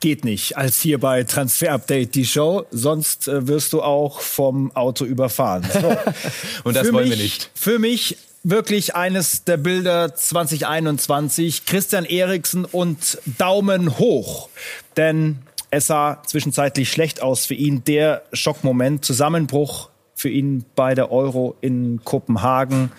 geht 0.00 0.24
nicht 0.24 0.56
als 0.56 0.80
hier 0.80 0.98
bei 0.98 1.22
Transfer 1.22 1.72
Update 1.72 2.16
die 2.16 2.26
Show, 2.26 2.66
sonst 2.72 3.28
äh, 3.28 3.46
wirst 3.46 3.72
du 3.72 3.82
auch 3.82 4.20
vom 4.20 4.74
Auto 4.74 5.04
überfahren. 5.04 5.64
So. 5.72 5.96
Und 6.64 6.76
das 6.76 6.88
für 6.88 6.92
wollen 6.92 7.08
mich, 7.08 7.18
wir 7.18 7.24
nicht. 7.24 7.50
Für 7.54 7.78
mich 7.78 8.18
wirklich 8.42 8.96
eines 8.96 9.44
der 9.44 9.56
Bilder 9.56 10.14
2021. 10.14 11.64
Christian 11.66 12.04
Eriksen 12.04 12.64
und 12.64 13.18
Daumen 13.38 13.98
hoch. 13.98 14.48
Denn 14.96 15.38
es 15.70 15.86
sah 15.86 16.20
zwischenzeitlich 16.26 16.90
schlecht 16.90 17.22
aus 17.22 17.46
für 17.46 17.54
ihn. 17.54 17.84
Der 17.84 18.22
Schockmoment, 18.32 19.04
Zusammenbruch 19.04 19.90
für 20.14 20.28
ihn 20.28 20.64
bei 20.74 20.94
der 20.94 21.12
Euro 21.12 21.56
in 21.60 22.00
Kopenhagen. 22.04 22.92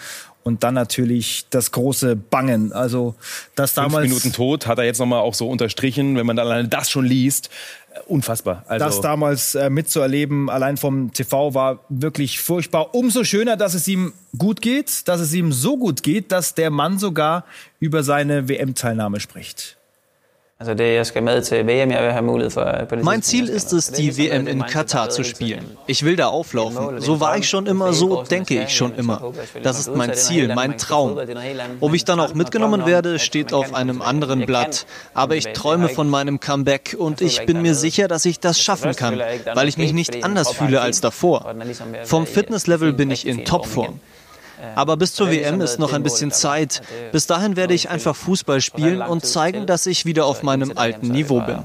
Und 0.44 0.64
dann 0.64 0.74
natürlich 0.74 1.46
das 1.50 1.72
große 1.72 2.18
Bangen. 2.18 2.74
Also 2.74 3.16
das 3.56 3.74
damals. 3.74 4.08
Fünf 4.08 4.24
Minuten 4.24 4.34
tot 4.34 4.68
hat 4.68 4.78
er 4.78 4.84
jetzt 4.84 5.00
nochmal 5.00 5.22
auch 5.22 5.34
so 5.34 5.50
unterstrichen, 5.50 6.18
wenn 6.18 6.26
man 6.26 6.38
alleine 6.38 6.68
das 6.68 6.90
schon 6.90 7.06
liest. 7.06 7.50
Unfassbar. 8.08 8.64
Also 8.68 8.86
das 8.86 9.02
damals 9.02 9.56
äh, 9.56 9.70
mitzuerleben, 9.70 10.50
allein 10.50 10.78
vom 10.78 11.14
TV, 11.14 11.54
war 11.54 11.86
wirklich 11.90 12.42
furchtbar. 12.42 12.94
Umso 12.94 13.24
schöner, 13.24 13.56
dass 13.56 13.74
es 13.74 13.88
ihm 13.88 14.14
gut 14.38 14.62
geht, 14.62 15.08
dass 15.08 15.22
es 15.22 15.34
ihm 15.34 15.52
so 15.52 15.78
gut 15.78 16.04
geht, 16.04 16.32
dass 16.32 16.56
der 16.56 16.72
Mann 16.72 16.98
sogar 16.98 17.46
über 17.80 18.04
seine 18.04 18.50
WM-Teilnahme 18.50 19.20
spricht. 19.20 19.78
Mein 23.02 23.22
Ziel 23.22 23.50
ist 23.50 23.74
es, 23.74 23.92
die 23.92 24.18
WM 24.18 24.48
in 24.48 24.66
Katar 24.66 25.10
zu 25.10 25.24
spielen. 25.24 25.78
Ich 25.88 26.04
will 26.04 26.16
da 26.16 26.28
auflaufen. 26.28 27.02
So 27.02 27.20
war 27.20 27.38
ich 27.38 27.50
schon 27.50 27.66
immer, 27.66 27.92
so 27.92 28.24
denke 28.24 28.64
ich 28.64 28.70
schon 28.70 28.96
immer. 28.96 29.34
Das 29.62 29.80
ist 29.80 29.96
mein 29.96 30.14
Ziel, 30.14 30.54
mein 30.54 30.78
Traum. 30.78 31.20
Ob 31.80 31.94
ich 31.94 32.06
dann 32.06 32.20
auch 32.20 32.34
mitgenommen 32.34 32.86
werde, 32.86 33.20
steht 33.20 33.52
auf 33.52 33.74
einem 33.74 34.02
anderen 34.02 34.46
Blatt. 34.46 34.86
Aber 35.14 35.36
ich 35.36 35.48
träume 35.54 35.90
von 35.90 36.10
meinem 36.10 36.40
Comeback 36.40 36.96
und 36.98 37.22
ich 37.22 37.46
bin 37.46 37.62
mir 37.62 37.76
sicher, 37.76 38.08
dass 38.08 38.26
ich 38.26 38.40
das 38.40 38.62
schaffen 38.62 38.96
kann, 38.96 39.20
weil 39.54 39.68
ich 39.68 39.78
mich 39.78 39.92
nicht 39.92 40.24
anders 40.24 40.52
fühle 40.52 40.82
als 40.82 41.02
davor. 41.02 41.54
Vom 42.04 42.26
Fitnesslevel 42.26 42.94
bin 42.94 43.12
ich 43.12 43.28
in 43.28 43.44
Topform. 43.44 44.00
Aber 44.76 44.98
bis 44.98 45.14
zur 45.14 45.30
WM 45.32 45.62
ist 45.62 45.80
noch 45.80 45.94
ein 45.94 46.04
bisschen 46.04 46.32
Zeit. 46.32 46.82
Bis 47.12 47.28
dahin 47.28 47.56
werde 47.56 47.74
ich 47.74 47.90
einfach 47.90 48.16
Fußball 48.16 48.62
spielen 48.62 49.02
und 49.02 49.26
zeigen, 49.26 49.66
dass 49.66 49.86
ich 49.86 50.06
wieder 50.06 50.26
auf 50.26 50.44
meinem 50.44 50.74
alten 50.76 51.10
Niveau 51.10 51.42
bin. 51.42 51.60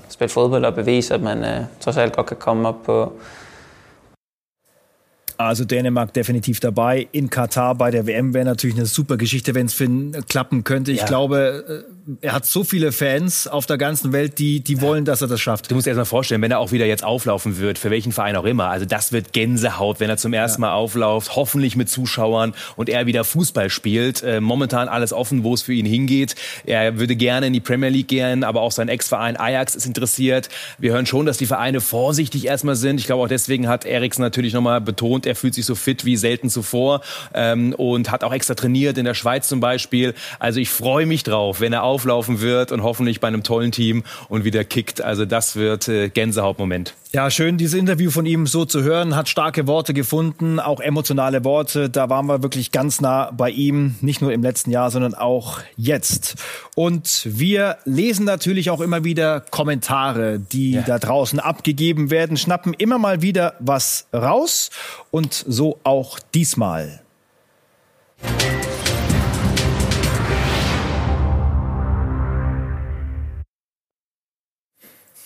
Also 5.39 5.65
Dänemark 5.65 6.13
definitiv 6.13 6.59
dabei. 6.59 7.07
In 7.13 7.31
Katar 7.31 7.77
bei 7.77 7.93
der 7.93 8.09
WM 8.09 8.35
wäre 8.35 8.45
natürlich 8.45 8.75
eine 8.75 8.87
super 8.87 9.17
Geschichte, 9.17 9.55
wenn 9.55 9.67
es 9.67 9.75
für 9.75 9.85
ihn 9.85 10.25
klappen 10.29 10.65
könnte. 10.65 10.91
Ich 10.91 10.99
ja. 10.99 11.07
glaube, 11.07 11.85
äh, 11.87 11.98
er 12.23 12.33
hat 12.33 12.47
so 12.47 12.65
viele 12.65 12.91
Fans 12.91 13.47
auf 13.47 13.67
der 13.67 13.77
ganzen 13.77 14.13
Welt, 14.13 14.39
die, 14.39 14.61
die 14.61 14.81
wollen, 14.81 15.05
dass 15.05 15.21
er 15.21 15.29
das 15.29 15.41
schafft. 15.41 15.71
Du 15.71 15.75
musst 15.75 15.87
dir 15.87 15.91
erst 15.91 15.99
mal 15.99 16.05
vorstellen, 16.07 16.41
wenn 16.41 16.51
er 16.51 16.59
auch 16.59 16.73
wieder 16.73 16.87
jetzt 16.87 17.05
auflaufen 17.05 17.59
wird, 17.59 17.77
für 17.79 17.91
welchen 17.91 18.13
Verein 18.13 18.35
auch 18.37 18.45
immer. 18.45 18.69
Also 18.69 18.87
das 18.87 19.13
wird 19.13 19.35
Gänsehaut, 19.35 20.01
wenn 20.01 20.09
er 20.09 20.17
zum 20.17 20.33
ersten. 20.33 20.59
Mal 20.59 20.73
aufläuft, 20.73 21.37
hoffentlich 21.37 21.77
mit 21.77 21.89
Zuschauern 21.89 22.55
und 22.75 22.89
er 22.89 23.07
wieder 23.07 23.23
Fußball 23.23 23.71
spielt. 23.71 24.23
Äh, 24.23 24.41
momentan 24.41 24.89
alles 24.89 25.13
offen, 25.13 25.45
wo 25.45 25.55
es 25.55 25.63
für 25.63 25.73
ihn 25.73 25.87
hingeht. 25.87 26.35
Er 26.65 26.99
würde 26.99 27.15
gerne 27.15 27.47
in 27.47 27.53
die 27.53 27.61
Premier 27.61 27.91
League 27.91 28.09
gehen, 28.09 28.43
aber 28.43 28.63
auch 28.63 28.73
sein 28.73 28.89
Ex-Verein 28.89 29.37
Ajax 29.37 29.75
ist 29.75 29.87
interessiert. 29.87 30.49
Wir 30.79 30.93
hören 30.93 31.07
schon, 31.07 31.27
dass 31.27 31.37
die 31.37 31.47
Vereine 31.47 31.81
vorsichtig 31.81 32.47
erstmal 32.47 32.77
sind. 32.77 32.99
Ich 32.99 33.07
glaube 33.07 33.23
auch 33.23 33.29
deswegen 33.29 33.69
hat 33.69 33.85
Eriksen 33.85 34.23
natürlich 34.23 34.55
nochmal 34.55 34.81
betont, 34.81 35.27
er 35.27 35.37
fühlt 35.37 35.55
sich 35.55 35.67
so 35.67 35.75
fit 35.75 36.05
wie 36.05 36.17
selten 36.17 36.49
zuvor 36.49 37.03
ähm, 37.35 37.75
und 37.75 38.11
hat 38.11 38.25
auch 38.25 38.33
extra 38.33 38.55
trainiert 38.55 38.99
in 38.99 39.05
der 39.05 39.15
Schweiz 39.15 39.47
zum 39.47 39.61
Beispiel. 39.61 40.15
Also 40.39 40.59
ich 40.59 40.71
freue 40.71 41.07
mich 41.07 41.23
drauf, 41.23 41.61
wenn 41.61 41.73
er 41.73 41.85
auflaufen 41.99 42.41
wird 42.41 42.71
und 42.71 42.83
hoffentlich 42.83 43.19
bei 43.19 43.27
einem 43.27 43.43
tollen 43.43 43.73
Team 43.73 44.05
und 44.29 44.45
wieder 44.45 44.63
kickt. 44.63 45.01
Also 45.01 45.25
das 45.25 45.57
wird 45.57 45.89
äh, 45.89 46.09
Gänsehautmoment. 46.09 46.95
Ja, 47.13 47.31
schön, 47.31 47.57
dieses 47.57 47.75
Interview 47.75 48.11
von 48.11 48.25
ihm 48.27 48.47
so 48.47 48.65
zu 48.65 48.83
hören. 48.83 49.17
Hat 49.17 49.29
starke 49.29 49.67
Worte 49.67 49.95
gefunden, 49.95 50.61
auch 50.61 50.79
emotionale 50.79 51.43
Worte. 51.43 51.91
Da 51.91 52.09
waren 52.09 52.27
wir 52.27 52.43
wirklich 52.43 52.71
ganz 52.71 53.01
nah 53.01 53.31
bei 53.31 53.51
ihm, 53.51 53.97
nicht 54.01 54.21
nur 54.21 54.33
im 54.33 54.43
letzten 54.43 54.71
Jahr, 54.71 54.91
sondern 54.91 55.15
auch 55.15 55.61
jetzt. 55.77 56.37
Und 56.77 57.23
wir 57.25 57.79
lesen 57.85 58.27
natürlich 58.27 58.71
auch 58.71 58.81
immer 58.81 59.05
wieder 59.05 59.41
Kommentare, 59.41 60.39
die 60.39 60.73
ja. 60.73 60.83
da 60.83 60.99
draußen 60.99 61.41
abgegeben 61.41 62.11
werden, 62.11 62.37
schnappen 62.37 62.75
immer 62.75 62.99
mal 62.99 63.23
wieder 63.23 63.55
was 63.59 64.07
raus 64.13 64.71
und 65.11 65.33
so 65.33 65.81
auch 65.83 66.19
diesmal. 66.35 67.01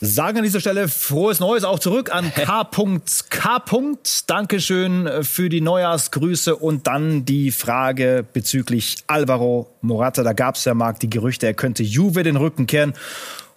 Sagen 0.04 0.38
an 0.38 0.42
dieser 0.42 0.58
Stelle 0.58 0.88
frohes 0.88 1.38
Neues 1.38 1.62
auch 1.62 1.78
zurück 1.78 2.12
an 2.12 2.32
K.K. 2.34 3.62
Dankeschön 4.26 5.08
für 5.22 5.48
die 5.48 5.60
Neujahrsgrüße 5.60 6.56
und 6.56 6.88
dann 6.88 7.24
die 7.24 7.52
Frage 7.52 8.26
bezüglich 8.32 8.96
Alvaro 9.06 9.70
Morata. 9.80 10.24
Da 10.24 10.32
gab 10.32 10.56
es 10.56 10.64
ja, 10.64 10.74
Marc, 10.74 10.98
die 10.98 11.08
Gerüchte, 11.08 11.46
er 11.46 11.54
könnte 11.54 11.84
Juve 11.84 12.24
den 12.24 12.34
Rücken 12.34 12.66
kehren 12.66 12.94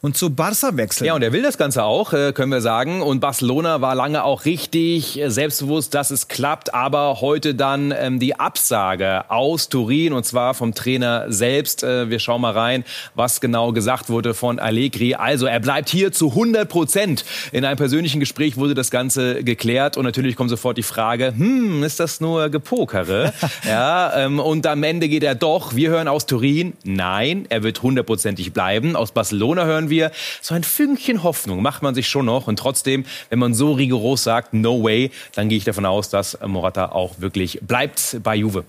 und 0.02 0.18
zu 0.18 0.30
Barca 0.30 0.78
wechseln. 0.78 1.08
Ja, 1.08 1.16
und 1.16 1.22
er 1.22 1.34
will 1.34 1.42
das 1.42 1.58
Ganze 1.58 1.84
auch, 1.84 2.14
äh, 2.14 2.32
können 2.34 2.52
wir 2.52 2.62
sagen. 2.62 3.02
Und 3.02 3.20
Barcelona 3.20 3.82
war 3.82 3.96
lange 3.96 4.24
auch 4.24 4.46
richtig 4.46 5.20
äh, 5.20 5.30
selbstbewusst, 5.30 5.94
dass 5.94 6.12
es 6.12 6.28
klappt. 6.28 6.74
Aber 6.74 7.22
heute 7.22 7.56
dann 7.56 7.94
ähm, 7.98 8.20
die 8.20 8.40
Absage 8.40 9.30
aus 9.30 9.70
Turin 9.70 10.14
und 10.14 10.26
zwar 10.26 10.54
vom 10.54 10.74
Trainer 10.74 11.26
selbst. 11.30 11.84
Äh, 11.84 12.10
wir 12.10 12.20
schauen 12.20 12.42
mal 12.42 12.54
rein, 12.54 12.84
was 13.16 13.42
genau 13.42 13.72
gesagt 13.72 14.10
wurde 14.10 14.34
von 14.34 14.60
Allegri. 14.60 15.16
Also 15.16 15.46
er 15.46 15.60
bleibt 15.60 15.90
hier 15.90 16.12
zu 16.12 16.30
100 16.30 16.70
Prozent. 16.70 17.26
In 17.52 17.66
einem 17.66 17.78
persönlichen 17.78 18.20
Gespräch 18.20 18.58
wurde 18.58 18.76
das 18.76 18.92
Ganze 18.92 19.44
geklärt 19.44 19.98
und 19.98 20.06
natürlich 20.06 20.36
kommt 20.36 20.50
sofort 20.50 20.78
die 20.78 20.84
Frage, 20.84 21.34
hm, 21.36 21.84
ist 21.84 22.00
das 22.00 22.22
nur 22.22 22.50
Gepokere? 22.50 23.34
ja, 23.68 24.16
ähm, 24.18 24.40
und 24.40 24.68
am 24.68 24.84
Ende 24.84 25.10
geht 25.10 25.24
er 25.24 25.36
doch. 25.36 25.76
Wir 25.76 25.90
hören 25.90 26.08
aus 26.08 26.26
Turin, 26.26 26.74
nein, 26.84 27.46
er 27.50 27.64
wird 27.64 27.82
hundertprozentig 27.82 28.54
bleiben. 28.54 28.96
Aus 28.96 29.12
Barcelona 29.12 29.66
hören 29.66 29.85
wir 29.90 29.96
wir, 29.96 30.12
so 30.42 30.54
ein 30.54 30.64
Fünkchen 30.64 31.24
Hoffnung 31.24 31.62
macht 31.62 31.82
man 31.82 31.96
sich 31.96 32.08
schon 32.08 32.26
noch. 32.26 32.48
Und 32.48 32.60
trotzdem, 32.60 33.06
wenn 33.30 33.40
man 33.40 33.54
so 33.54 33.72
rigoros 33.74 34.24
sagt, 34.24 34.54
no 34.54 34.84
way, 34.84 35.12
dann 35.34 35.50
gehe 35.50 35.58
ich 35.58 35.64
davon 35.64 35.86
aus, 35.86 36.10
dass 36.10 36.38
Morata 36.46 36.92
auch 36.92 37.20
wirklich 37.20 37.60
bleibt 37.62 38.18
bei 38.24 38.36
Juve. 38.36 38.66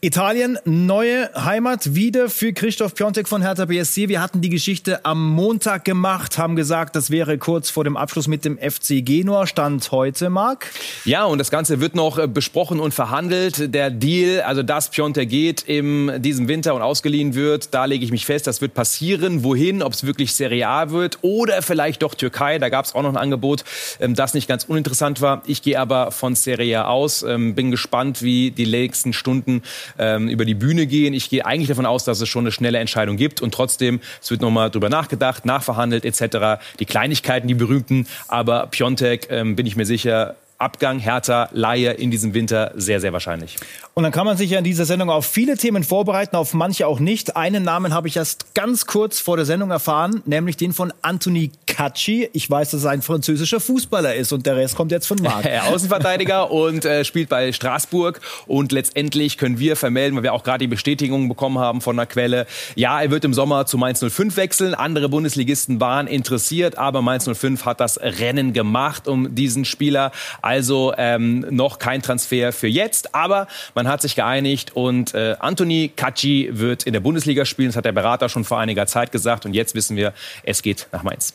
Italien, 0.00 0.58
neue 0.64 1.30
Heimat 1.34 1.94
wieder 1.94 2.30
für 2.30 2.52
Christoph 2.52 2.94
Piontek 2.94 3.26
von 3.26 3.42
Hertha 3.42 3.64
BSC. 3.64 4.08
Wir 4.08 4.20
hatten 4.20 4.40
die 4.40 4.50
Geschichte 4.50 5.04
am 5.04 5.30
Montag 5.30 5.84
gemacht, 5.84 6.38
haben 6.38 6.54
gesagt, 6.54 6.94
das 6.94 7.10
wäre 7.10 7.38
kurz 7.38 7.70
vor 7.70 7.82
dem 7.82 7.96
Abschluss 7.96 8.28
mit 8.28 8.44
dem 8.44 8.58
FC 8.58 9.04
Genua. 9.04 9.46
Stand 9.46 9.90
heute, 9.90 10.30
Marc? 10.30 10.70
Ja, 11.04 11.24
und 11.24 11.38
das 11.38 11.50
Ganze 11.50 11.80
wird 11.80 11.96
noch 11.96 12.18
äh, 12.18 12.28
besprochen 12.28 12.78
und 12.78 12.94
verhandelt. 12.94 13.74
Der 13.74 13.90
Deal, 13.90 14.42
also 14.42 14.62
dass 14.62 14.90
Piontek 14.90 15.28
geht 15.28 15.62
in 15.62 16.22
diesem 16.22 16.46
Winter 16.46 16.74
und 16.74 16.82
ausgeliehen 16.82 17.34
wird, 17.34 17.74
da 17.74 17.86
lege 17.86 18.04
ich 18.04 18.12
mich 18.12 18.26
fest, 18.26 18.46
das 18.46 18.60
wird 18.60 18.74
passieren. 18.74 19.42
Wohin, 19.42 19.82
ob 19.82 19.94
es 19.94 20.06
wirklich 20.06 20.34
Serie 20.34 20.68
A 20.68 20.90
wird 20.90 21.18
oder 21.22 21.62
vielleicht 21.62 22.02
doch 22.02 22.14
Türkei. 22.14 22.58
Da 22.58 22.68
gab 22.68 22.84
es 22.84 22.94
auch 22.94 23.02
noch 23.02 23.10
ein 23.10 23.16
Angebot, 23.16 23.64
ähm, 23.98 24.14
das 24.14 24.34
nicht 24.34 24.46
ganz 24.46 24.64
uninteressant 24.64 25.20
war. 25.20 25.42
Ich 25.46 25.62
gehe 25.62 25.80
aber 25.80 26.12
von 26.12 26.36
Serie 26.36 26.84
A 26.84 26.88
aus. 26.88 27.24
Ähm, 27.24 27.56
bin 27.56 27.72
gespannt, 27.72 28.22
wie 28.22 28.52
die 28.52 28.66
nächsten 28.66 29.12
Stunden 29.12 29.55
ähm, 29.98 30.28
über 30.28 30.44
die 30.44 30.54
Bühne 30.54 30.86
gehen. 30.86 31.14
Ich 31.14 31.30
gehe 31.30 31.44
eigentlich 31.44 31.68
davon 31.68 31.86
aus, 31.86 32.04
dass 32.04 32.20
es 32.20 32.28
schon 32.28 32.44
eine 32.44 32.52
schnelle 32.52 32.78
Entscheidung 32.78 33.16
gibt 33.16 33.40
und 33.40 33.52
trotzdem, 33.52 34.00
es 34.20 34.30
wird 34.30 34.40
nochmal 34.40 34.70
drüber 34.70 34.88
nachgedacht, 34.88 35.44
nachverhandelt 35.44 36.04
etc. 36.04 36.60
Die 36.78 36.86
Kleinigkeiten, 36.86 37.48
die 37.48 37.54
berühmten, 37.54 38.06
aber 38.28 38.66
Piontek, 38.66 39.28
ähm, 39.30 39.56
bin 39.56 39.66
ich 39.66 39.76
mir 39.76 39.86
sicher, 39.86 40.36
Abgang, 40.58 40.98
Hertha, 40.98 41.48
Laie 41.52 41.92
in 41.92 42.10
diesem 42.10 42.32
Winter 42.32 42.72
sehr, 42.76 43.00
sehr 43.00 43.12
wahrscheinlich. 43.12 43.56
Und 43.92 44.02
dann 44.02 44.12
kann 44.12 44.26
man 44.26 44.36
sich 44.36 44.50
ja 44.50 44.58
in 44.58 44.64
dieser 44.64 44.84
Sendung 44.84 45.08
auf 45.10 45.24
viele 45.24 45.56
Themen 45.56 45.82
vorbereiten, 45.82 46.36
auf 46.36 46.52
manche 46.54 46.86
auch 46.86 47.00
nicht. 47.00 47.36
Einen 47.36 47.62
Namen 47.62 47.94
habe 47.94 48.08
ich 48.08 48.16
erst 48.16 48.54
ganz 48.54 48.86
kurz 48.86 49.20
vor 49.20 49.36
der 49.36 49.46
Sendung 49.46 49.70
erfahren, 49.70 50.22
nämlich 50.26 50.56
den 50.56 50.72
von 50.72 50.92
Anthony 51.02 51.50
Cacci. 51.66 52.28
Ich 52.32 52.50
weiß, 52.50 52.72
dass 52.72 52.84
er 52.84 52.90
ein 52.90 53.02
französischer 53.02 53.60
Fußballer 53.60 54.14
ist 54.14 54.32
und 54.32 54.44
der 54.44 54.56
Rest 54.56 54.76
kommt 54.76 54.92
jetzt 54.92 55.06
von 55.06 55.18
Marc. 55.22 55.46
Außenverteidiger 55.70 56.50
und 56.50 56.84
äh, 56.84 57.04
spielt 57.04 57.28
bei 57.28 57.52
Straßburg. 57.52 58.20
Und 58.46 58.72
letztendlich 58.72 59.38
können 59.38 59.58
wir 59.58 59.76
vermelden, 59.76 60.16
weil 60.16 60.24
wir 60.24 60.32
auch 60.34 60.44
gerade 60.44 60.58
die 60.58 60.68
Bestätigung 60.68 61.28
bekommen 61.28 61.58
haben 61.58 61.80
von 61.80 61.98
einer 61.98 62.06
Quelle, 62.06 62.46
ja, 62.74 63.00
er 63.00 63.10
wird 63.10 63.24
im 63.24 63.32
Sommer 63.34 63.66
zu 63.66 63.78
Mainz 63.78 64.04
05 64.06 64.36
wechseln. 64.36 64.74
Andere 64.74 65.08
Bundesligisten 65.08 65.80
waren 65.80 66.06
interessiert, 66.06 66.76
aber 66.76 67.02
Mainz 67.02 67.28
05 67.30 67.64
hat 67.64 67.80
das 67.80 67.98
Rennen 67.98 68.52
gemacht 68.52 69.08
um 69.08 69.34
diesen 69.34 69.64
Spieler. 69.64 70.12
Also 70.46 70.94
ähm, 70.96 71.44
noch 71.50 71.80
kein 71.80 72.02
Transfer 72.02 72.52
für 72.52 72.68
jetzt, 72.68 73.16
aber 73.16 73.48
man 73.74 73.88
hat 73.88 74.00
sich 74.00 74.14
geeinigt 74.14 74.76
und 74.76 75.12
äh, 75.12 75.34
Anthony 75.40 75.90
Cacci 75.96 76.50
wird 76.52 76.84
in 76.84 76.92
der 76.92 77.00
Bundesliga 77.00 77.44
spielen. 77.44 77.70
Das 77.70 77.76
hat 77.76 77.84
der 77.84 77.90
Berater 77.90 78.28
schon 78.28 78.44
vor 78.44 78.60
einiger 78.60 78.86
Zeit 78.86 79.10
gesagt 79.10 79.44
und 79.44 79.54
jetzt 79.54 79.74
wissen 79.74 79.96
wir, 79.96 80.12
es 80.44 80.62
geht 80.62 80.86
nach 80.92 81.02
Mainz. 81.02 81.34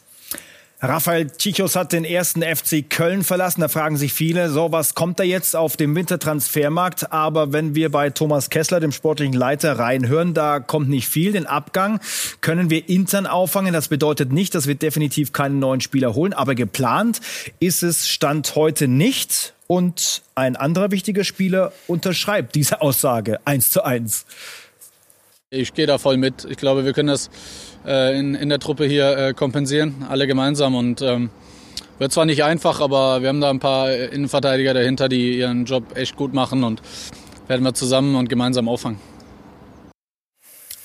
Raphael 0.84 1.30
Chichos 1.30 1.76
hat 1.76 1.94
den 1.94 2.04
ersten 2.04 2.41
FC 2.41 2.84
Köln 2.89 3.24
verlassen. 3.24 3.62
Da 3.62 3.67
fragen 3.67 3.98
sich 3.98 4.13
viele, 4.13 4.50
so 4.50 4.72
was 4.72 4.96
kommt 4.96 5.20
da 5.20 5.24
jetzt 5.24 5.56
auf 5.56 5.78
dem 5.78 5.96
Wintertransfermarkt? 5.96 7.12
Aber 7.12 7.54
wenn 7.54 7.76
wir 7.76 7.91
bei 7.91 8.10
Thomas 8.10 8.50
Kessler, 8.50 8.80
dem 8.80 8.91
sportlichen 8.91 9.36
Leiter, 9.36 9.78
reinhören, 9.78 10.34
da 10.34 10.60
kommt 10.60 10.89
nicht 10.89 11.08
viel. 11.08 11.34
Den 11.34 11.46
Abgang 11.46 12.00
können 12.41 12.72
wir 12.72 12.89
intern 12.89 13.28
auffangen. 13.28 13.74
Das 13.74 13.89
bedeutet 13.89 14.32
nicht, 14.34 14.56
dass 14.56 14.65
wir 14.65 14.74
definitiv 14.74 15.34
keinen 15.34 15.60
neuen 15.60 15.82
Spieler 15.82 16.15
holen. 16.15 16.34
Aber 16.34 16.56
geplant 16.56 17.22
ist 17.60 17.84
es 17.84 18.08
Stand 18.08 18.56
heute 18.56 18.88
nicht. 18.88 19.54
Und 19.67 20.24
ein 20.34 20.56
anderer 20.56 20.89
wichtiger 20.89 21.24
Spieler 21.24 21.74
unterschreibt 21.86 22.56
diese 22.56 22.82
Aussage 22.82 23.39
eins 23.46 23.70
zu 23.70 23.84
eins. 23.84 24.26
Ich 25.54 25.74
gehe 25.74 25.86
da 25.86 25.98
voll 25.98 26.16
mit. 26.16 26.48
Ich 26.50 26.56
glaube, 26.56 26.86
wir 26.86 26.94
können 26.94 27.10
das 27.10 27.30
äh, 27.86 28.18
in, 28.18 28.36
in 28.36 28.48
der 28.48 28.60
Truppe 28.60 28.86
hier 28.86 29.18
äh, 29.18 29.34
kompensieren, 29.34 30.06
alle 30.08 30.26
gemeinsam. 30.26 30.76
Und 30.76 31.02
ähm, 31.02 31.30
wird 32.00 32.14
zwar 32.14 32.24
nicht 32.24 32.46
einfach, 32.46 32.80
aber 32.80 33.22
wir 33.22 33.28
haben 33.28 33.42
da 33.42 33.50
ein 33.50 33.60
paar 33.60 33.92
Innenverteidiger 33.94 34.74
dahinter, 34.74 35.10
die 35.10 35.38
ihren 35.40 35.66
Job 35.66 35.98
echt 35.98 36.16
gut 36.16 36.34
machen 36.34 36.64
und 36.64 36.82
werden 37.50 37.64
wir 37.64 37.74
zusammen 37.74 38.16
und 38.16 38.30
gemeinsam 38.30 38.70
auffangen. 38.70 38.98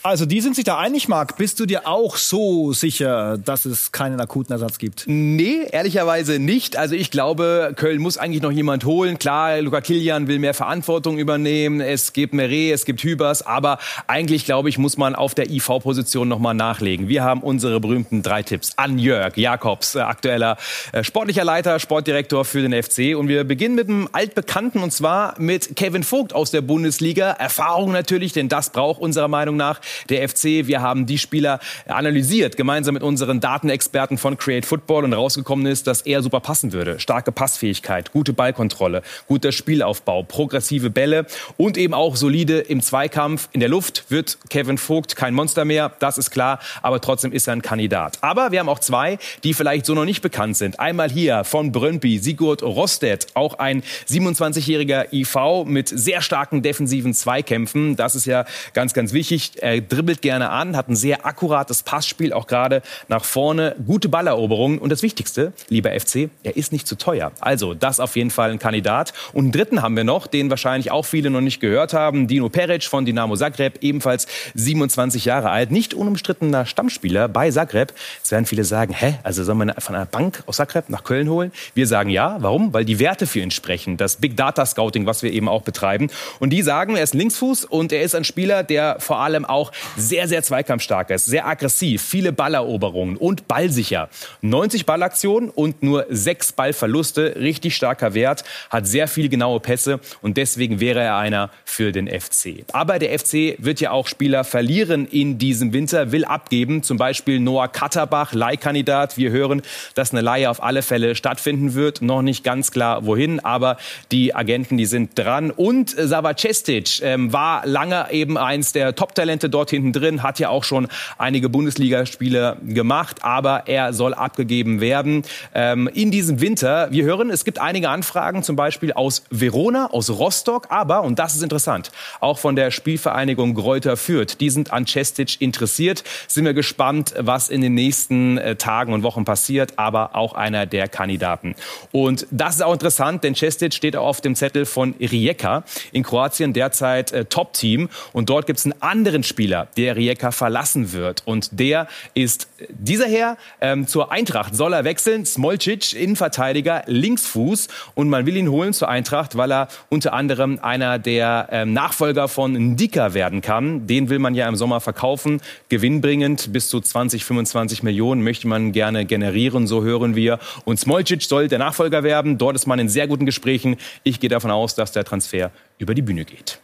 Also 0.06 0.24
die 0.24 0.40
sind 0.40 0.54
sich 0.54 0.62
da 0.62 0.78
einig, 0.78 1.08
Marc. 1.08 1.36
Bist 1.36 1.58
du 1.58 1.66
dir 1.66 1.88
auch 1.88 2.14
so 2.14 2.72
sicher, 2.72 3.38
dass 3.38 3.64
es 3.64 3.90
keinen 3.90 4.20
akuten 4.20 4.52
Ersatz 4.52 4.78
gibt? 4.78 5.02
Nee, 5.08 5.66
ehrlicherweise 5.72 6.38
nicht. 6.38 6.76
Also 6.76 6.94
ich 6.94 7.10
glaube, 7.10 7.72
Köln 7.74 8.00
muss 8.00 8.16
eigentlich 8.16 8.40
noch 8.40 8.52
jemand 8.52 8.84
holen. 8.84 9.18
Klar, 9.18 9.60
Luca 9.62 9.80
Kilian 9.80 10.28
will 10.28 10.38
mehr 10.38 10.54
Verantwortung 10.54 11.18
übernehmen. 11.18 11.80
Es 11.80 12.12
gibt 12.12 12.34
Meret, 12.34 12.72
es 12.72 12.84
gibt 12.84 13.02
Hübers. 13.02 13.44
Aber 13.44 13.78
eigentlich, 14.06 14.44
glaube 14.44 14.68
ich, 14.68 14.78
muss 14.78 14.96
man 14.96 15.16
auf 15.16 15.34
der 15.34 15.50
IV-Position 15.50 16.28
noch 16.28 16.38
mal 16.38 16.54
nachlegen. 16.54 17.08
Wir 17.08 17.24
haben 17.24 17.42
unsere 17.42 17.80
berühmten 17.80 18.22
drei 18.22 18.44
Tipps 18.44 18.74
an 18.76 19.00
Jörg 19.00 19.36
Jakobs, 19.36 19.96
äh, 19.96 20.02
aktueller 20.02 20.56
äh, 20.92 21.02
sportlicher 21.02 21.42
Leiter, 21.42 21.80
Sportdirektor 21.80 22.44
für 22.44 22.62
den 22.62 22.80
FC. 22.80 23.16
Und 23.16 23.26
wir 23.26 23.42
beginnen 23.42 23.74
mit 23.74 23.88
einem 23.88 24.08
altbekannten, 24.12 24.84
und 24.84 24.92
zwar 24.92 25.34
mit 25.40 25.74
Kevin 25.74 26.04
Vogt 26.04 26.32
aus 26.32 26.52
der 26.52 26.60
Bundesliga. 26.60 27.30
Erfahrung 27.30 27.90
natürlich, 27.90 28.32
denn 28.32 28.48
das 28.48 28.70
braucht 28.70 29.00
unserer 29.00 29.26
Meinung 29.26 29.56
nach 29.56 29.80
der 30.08 30.28
FC. 30.28 30.66
Wir 30.66 30.80
haben 30.82 31.06
die 31.06 31.18
Spieler 31.18 31.60
analysiert, 31.86 32.56
gemeinsam 32.56 32.94
mit 32.94 33.02
unseren 33.02 33.40
Datenexperten 33.40 34.18
von 34.18 34.36
Create 34.36 34.66
Football 34.66 35.04
und 35.04 35.12
rausgekommen 35.12 35.66
ist, 35.66 35.86
dass 35.86 36.02
er 36.02 36.22
super 36.22 36.40
passen 36.40 36.72
würde. 36.72 36.98
Starke 37.00 37.32
Passfähigkeit, 37.32 38.12
gute 38.12 38.32
Ballkontrolle, 38.32 39.02
guter 39.26 39.52
Spielaufbau, 39.52 40.22
progressive 40.22 40.90
Bälle 40.90 41.26
und 41.56 41.78
eben 41.78 41.94
auch 41.94 42.16
solide 42.16 42.58
im 42.58 42.80
Zweikampf. 42.80 43.48
In 43.52 43.60
der 43.60 43.68
Luft 43.68 44.04
wird 44.08 44.38
Kevin 44.50 44.78
Vogt 44.78 45.16
kein 45.16 45.34
Monster 45.34 45.64
mehr, 45.64 45.92
das 45.98 46.18
ist 46.18 46.30
klar, 46.30 46.60
aber 46.82 47.00
trotzdem 47.00 47.32
ist 47.32 47.46
er 47.46 47.54
ein 47.54 47.62
Kandidat. 47.62 48.18
Aber 48.20 48.52
wir 48.52 48.60
haben 48.60 48.68
auch 48.68 48.78
zwei, 48.78 49.18
die 49.44 49.54
vielleicht 49.54 49.86
so 49.86 49.94
noch 49.94 50.04
nicht 50.04 50.22
bekannt 50.22 50.56
sind. 50.56 50.80
Einmal 50.80 51.10
hier 51.10 51.44
von 51.44 51.72
Brøndby, 51.72 52.18
Sigurd 52.18 52.62
Rostedt, 52.62 53.28
auch 53.34 53.58
ein 53.58 53.82
27-jähriger 54.08 55.12
IV 55.12 55.66
mit 55.66 55.88
sehr 55.88 56.20
starken 56.20 56.62
defensiven 56.62 57.14
Zweikämpfen. 57.14 57.96
Das 57.96 58.14
ist 58.14 58.26
ja 58.26 58.44
ganz, 58.74 58.94
ganz 58.94 59.12
wichtig. 59.12 59.52
Er 59.60 59.80
dribbelt 59.88 60.22
gerne 60.22 60.50
an, 60.50 60.76
hat 60.76 60.88
ein 60.88 60.96
sehr 60.96 61.26
akkurates 61.26 61.82
Passspiel, 61.82 62.32
auch 62.32 62.46
gerade 62.46 62.82
nach 63.08 63.24
vorne, 63.24 63.76
gute 63.86 64.08
Balleroberungen. 64.08 64.78
Und 64.78 64.90
das 64.90 65.02
Wichtigste, 65.02 65.52
lieber 65.68 65.90
FC, 65.90 66.28
er 66.42 66.56
ist 66.56 66.72
nicht 66.72 66.86
zu 66.86 66.96
teuer. 66.96 67.32
Also 67.40 67.74
das 67.74 68.00
auf 68.00 68.16
jeden 68.16 68.30
Fall 68.30 68.50
ein 68.50 68.58
Kandidat. 68.58 69.12
Und 69.32 69.44
einen 69.44 69.52
dritten 69.52 69.82
haben 69.82 69.96
wir 69.96 70.04
noch, 70.04 70.26
den 70.26 70.50
wahrscheinlich 70.50 70.90
auch 70.90 71.04
viele 71.04 71.30
noch 71.30 71.40
nicht 71.40 71.60
gehört 71.60 71.92
haben. 71.92 72.28
Dino 72.28 72.48
Peric 72.48 72.84
von 72.84 73.04
Dinamo 73.04 73.36
Zagreb, 73.36 73.78
ebenfalls 73.80 74.26
27 74.54 75.24
Jahre 75.24 75.50
alt, 75.50 75.70
nicht 75.70 75.94
unumstrittener 75.94 76.66
Stammspieler 76.66 77.28
bei 77.28 77.50
Zagreb. 77.50 77.92
Jetzt 78.18 78.30
werden 78.30 78.46
viele 78.46 78.64
sagen, 78.64 78.94
hä, 78.94 79.18
also 79.22 79.44
soll 79.44 79.54
man 79.54 79.72
von 79.78 79.94
einer 79.94 80.06
Bank 80.06 80.42
aus 80.46 80.56
Zagreb 80.56 80.88
nach 80.88 81.04
Köln 81.04 81.28
holen? 81.28 81.52
Wir 81.74 81.86
sagen 81.86 82.10
ja. 82.10 82.36
Warum? 82.40 82.72
Weil 82.72 82.84
die 82.84 82.98
Werte 82.98 83.26
für 83.26 83.40
ihn 83.40 83.50
sprechen. 83.50 83.96
Das 83.96 84.16
Big 84.16 84.36
Data 84.36 84.66
Scouting, 84.66 85.06
was 85.06 85.22
wir 85.22 85.32
eben 85.32 85.48
auch 85.48 85.62
betreiben. 85.62 86.10
Und 86.38 86.50
die 86.50 86.62
sagen, 86.62 86.96
er 86.96 87.02
ist 87.02 87.14
Linksfuß 87.14 87.64
und 87.64 87.92
er 87.92 88.02
ist 88.02 88.14
ein 88.14 88.24
Spieler, 88.24 88.62
der 88.62 88.96
vor 89.00 89.18
allem 89.18 89.44
auch 89.44 89.72
sehr, 89.96 90.28
sehr 90.28 90.42
zweikampfstark 90.42 91.10
ist, 91.10 91.26
sehr 91.26 91.46
aggressiv, 91.46 92.02
viele 92.02 92.32
Balleroberungen 92.32 93.16
und 93.16 93.48
ballsicher. 93.48 94.08
90 94.42 94.86
Ballaktionen 94.86 95.50
und 95.50 95.82
nur 95.82 96.06
sechs 96.08 96.52
Ballverluste, 96.52 97.36
richtig 97.38 97.76
starker 97.76 98.14
Wert, 98.14 98.44
hat 98.70 98.86
sehr 98.86 99.08
viele 99.08 99.28
genaue 99.28 99.60
Pässe 99.60 100.00
und 100.22 100.36
deswegen 100.36 100.80
wäre 100.80 101.00
er 101.00 101.16
einer 101.16 101.50
für 101.64 101.92
den 101.92 102.08
FC. 102.08 102.64
Aber 102.72 102.98
der 102.98 103.18
FC 103.18 103.56
wird 103.58 103.80
ja 103.80 103.90
auch 103.90 104.06
Spieler 104.06 104.44
verlieren 104.44 105.06
in 105.06 105.38
diesem 105.38 105.72
Winter, 105.72 106.12
will 106.12 106.24
abgeben, 106.24 106.82
zum 106.82 106.98
Beispiel 106.98 107.40
Noah 107.40 107.68
Katterbach, 107.68 108.32
Leihkandidat. 108.32 109.16
Wir 109.16 109.30
hören, 109.30 109.62
dass 109.94 110.12
eine 110.12 110.20
Leihe 110.20 110.50
auf 110.50 110.62
alle 110.62 110.82
Fälle 110.82 111.14
stattfinden 111.14 111.74
wird. 111.74 112.02
Noch 112.02 112.22
nicht 112.22 112.44
ganz 112.44 112.70
klar, 112.70 113.06
wohin, 113.06 113.40
aber 113.40 113.76
die 114.12 114.34
Agenten, 114.34 114.76
die 114.76 114.86
sind 114.86 115.18
dran. 115.18 115.50
Und 115.50 115.90
Sava 115.90 116.36
Cestic 116.36 117.00
ähm, 117.02 117.32
war 117.32 117.66
lange 117.66 118.10
eben 118.10 118.38
eins 118.38 118.72
der 118.72 118.94
Top-Talente 118.94 119.48
dort 119.56 119.70
hinten 119.70 119.92
drin, 119.92 120.22
hat 120.22 120.38
ja 120.38 120.50
auch 120.50 120.64
schon 120.64 120.86
einige 121.18 121.48
Bundesligaspiele 121.48 122.58
gemacht, 122.66 123.24
aber 123.24 123.64
er 123.66 123.92
soll 123.92 124.14
abgegeben 124.14 124.80
werden 124.80 125.22
ähm, 125.54 125.88
in 125.92 126.10
diesem 126.10 126.40
Winter. 126.40 126.88
Wir 126.90 127.04
hören, 127.04 127.30
es 127.30 127.44
gibt 127.44 127.58
einige 127.58 127.88
Anfragen, 127.88 128.42
zum 128.42 128.54
Beispiel 128.54 128.92
aus 128.92 129.24
Verona, 129.30 129.90
aus 129.90 130.10
Rostock, 130.10 130.66
aber, 130.68 131.02
und 131.02 131.18
das 131.18 131.34
ist 131.34 131.42
interessant, 131.42 131.90
auch 132.20 132.38
von 132.38 132.54
der 132.54 132.70
Spielvereinigung 132.70 133.54
Gräuter 133.54 133.96
Fürth. 133.96 134.38
Die 134.40 134.50
sind 134.50 134.72
an 134.72 134.86
Cestic 134.86 135.40
interessiert. 135.40 136.04
Sind 136.28 136.44
wir 136.44 136.54
gespannt, 136.54 137.14
was 137.18 137.48
in 137.48 137.62
den 137.62 137.74
nächsten 137.74 138.38
äh, 138.38 138.56
Tagen 138.56 138.92
und 138.92 139.02
Wochen 139.02 139.24
passiert, 139.24 139.74
aber 139.76 140.14
auch 140.14 140.34
einer 140.34 140.66
der 140.66 140.88
Kandidaten. 140.88 141.54
Und 141.92 142.26
das 142.30 142.56
ist 142.56 142.62
auch 142.62 142.72
interessant, 142.72 143.24
denn 143.24 143.34
Cestic 143.34 143.72
steht 143.72 143.96
auch 143.96 144.06
auf 144.06 144.20
dem 144.20 144.34
Zettel 144.34 144.66
von 144.66 144.94
Rijeka 145.00 145.64
in 145.92 146.02
Kroatien, 146.02 146.52
derzeit 146.52 147.12
äh, 147.12 147.24
Top-Team. 147.24 147.88
Und 148.12 148.28
dort 148.28 148.46
gibt 148.46 148.58
es 148.58 148.66
einen 148.66 148.80
anderen 148.82 149.22
Spieler, 149.22 149.45
der 149.46 149.96
Rijeka 149.96 150.30
verlassen 150.30 150.92
wird. 150.92 151.22
Und 151.24 151.58
der 151.58 151.88
ist 152.14 152.48
dieser 152.70 153.06
Herr 153.06 153.36
ähm, 153.60 153.86
zur 153.86 154.12
Eintracht. 154.12 154.54
Soll 154.54 154.72
er 154.72 154.84
wechseln? 154.84 155.24
Smolcic, 155.24 155.94
Innenverteidiger, 155.94 156.84
Linksfuß. 156.86 157.68
Und 157.94 158.08
man 158.08 158.26
will 158.26 158.36
ihn 158.36 158.50
holen 158.50 158.72
zur 158.72 158.88
Eintracht, 158.88 159.36
weil 159.36 159.52
er 159.52 159.68
unter 159.88 160.12
anderem 160.12 160.58
einer 160.60 160.98
der 160.98 161.48
ähm, 161.50 161.72
Nachfolger 161.72 162.28
von 162.28 162.52
Ndika 162.52 163.14
werden 163.14 163.40
kann. 163.40 163.86
Den 163.86 164.08
will 164.10 164.18
man 164.18 164.34
ja 164.34 164.48
im 164.48 164.56
Sommer 164.56 164.80
verkaufen. 164.80 165.40
Gewinnbringend 165.68 166.52
bis 166.52 166.68
zu 166.68 166.80
20, 166.80 167.24
25 167.24 167.82
Millionen 167.82 168.22
möchte 168.22 168.48
man 168.48 168.72
gerne 168.72 169.04
generieren, 169.04 169.66
so 169.66 169.82
hören 169.82 170.16
wir. 170.16 170.38
Und 170.64 170.80
Smolcic 170.80 171.22
soll 171.22 171.48
der 171.48 171.58
Nachfolger 171.58 172.02
werden. 172.02 172.38
Dort 172.38 172.56
ist 172.56 172.66
man 172.66 172.78
in 172.78 172.88
sehr 172.88 173.06
guten 173.06 173.26
Gesprächen. 173.26 173.76
Ich 174.02 174.20
gehe 174.20 174.30
davon 174.30 174.50
aus, 174.50 174.74
dass 174.74 174.92
der 174.92 175.04
Transfer 175.04 175.50
über 175.78 175.94
die 175.94 176.02
Bühne 176.02 176.24
geht. 176.24 176.60